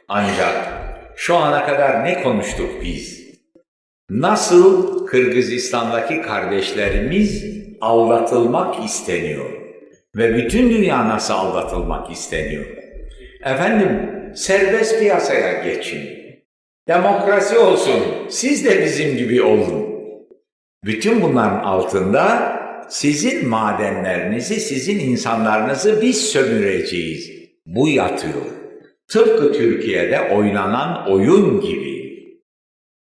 Ancak 0.09 0.55
şu 1.17 1.37
ana 1.37 1.67
kadar 1.67 2.05
ne 2.05 2.23
konuştuk 2.23 2.71
biz? 2.83 3.27
Nasıl 4.11 5.07
Kırgızistan'daki 5.07 6.23
kardeşlerimiz 6.23 7.45
aldatılmak 7.81 8.85
isteniyor? 8.85 9.51
Ve 10.17 10.37
bütün 10.37 10.71
dünya 10.71 11.09
nasıl 11.09 11.35
aldatılmak 11.35 12.11
isteniyor? 12.11 12.65
Efendim 13.45 14.11
serbest 14.35 14.99
piyasaya 14.99 15.65
geçin. 15.65 16.01
Demokrasi 16.89 17.59
olsun. 17.59 18.03
Siz 18.31 18.65
de 18.65 18.85
bizim 18.85 19.17
gibi 19.17 19.43
olun. 19.43 19.87
Bütün 20.85 21.23
bunların 21.23 21.65
altında 21.65 22.57
sizin 22.89 23.49
madenlerinizi, 23.49 24.61
sizin 24.61 24.99
insanlarınızı 24.99 26.03
biz 26.03 26.27
sömüreceğiz. 26.27 27.31
Bu 27.67 27.89
yatıyor. 27.89 28.56
Tıpkı 29.09 29.53
Türkiye'de 29.53 30.21
oynanan 30.21 31.11
oyun 31.11 31.61
gibi. 31.61 31.97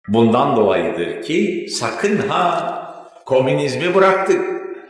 Bundan 0.09 0.57
dolayıdır 0.57 1.22
ki 1.22 1.66
sakın 1.70 2.16
ha 2.16 2.72
komünizmi 3.26 3.95
bıraktık. 3.95 4.41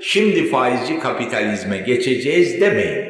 Şimdi 0.00 0.50
faizci 0.50 0.98
kapitalizme 0.98 1.78
geçeceğiz 1.78 2.60
demeyin. 2.60 3.04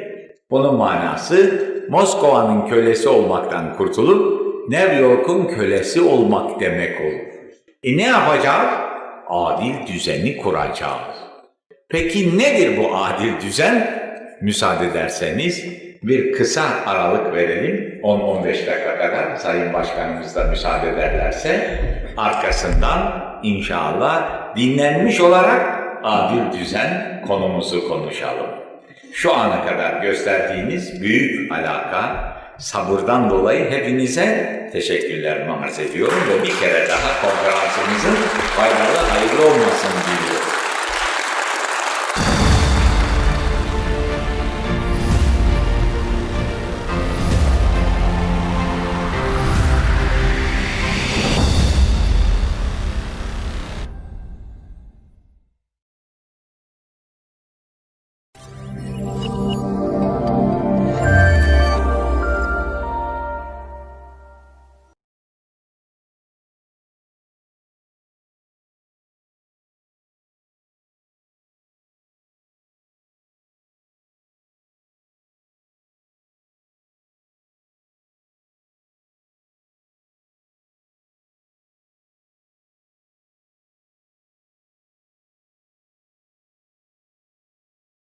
Bunun 0.50 0.74
manası 0.74 1.66
Moskova'nın 1.88 2.68
kölesi 2.68 3.08
olmaktan 3.08 3.76
kurtulup 3.76 4.46
New 4.68 4.96
York'un 4.96 5.44
kölesi 5.44 6.00
olmak 6.00 6.60
demek 6.60 7.00
olur. 7.00 7.26
E 7.82 7.96
ne 7.96 8.02
yapacağız? 8.02 8.70
Adil 9.28 9.86
düzeni 9.86 10.36
kuracağız. 10.36 11.16
Peki 11.88 12.38
nedir 12.38 12.76
bu 12.76 12.96
adil 12.96 13.32
düzen? 13.40 14.06
Müsaade 14.42 14.86
ederseniz 14.86 15.64
bir 16.06 16.32
kısa 16.32 16.64
aralık 16.86 17.34
verelim. 17.34 18.00
10-15 18.02 18.46
dakika 18.46 18.98
kadar 18.98 19.36
Sayın 19.36 19.72
Başkanımız 19.72 20.36
da 20.36 20.44
müsaade 20.44 20.88
ederlerse 20.88 21.80
arkasından 22.16 23.24
inşallah 23.42 24.30
dinlenmiş 24.56 25.20
olarak 25.20 25.78
adil 26.02 26.60
düzen 26.60 27.22
konumuzu 27.26 27.88
konuşalım. 27.88 28.46
Şu 29.12 29.34
ana 29.34 29.66
kadar 29.66 30.02
gösterdiğiniz 30.02 31.02
büyük 31.02 31.52
alaka, 31.52 32.32
sabırdan 32.58 33.30
dolayı 33.30 33.70
hepinize 33.70 34.56
teşekkürlerimi 34.72 35.52
arz 35.52 35.78
ediyorum 35.78 36.18
ve 36.30 36.42
bir 36.42 36.60
kere 36.60 36.88
daha 36.88 37.20
konferansımızın 37.20 38.16
faydalı 38.56 39.08
hayırlı 39.08 39.42
olmasını 39.42 40.00
diliyorum. 40.06 40.35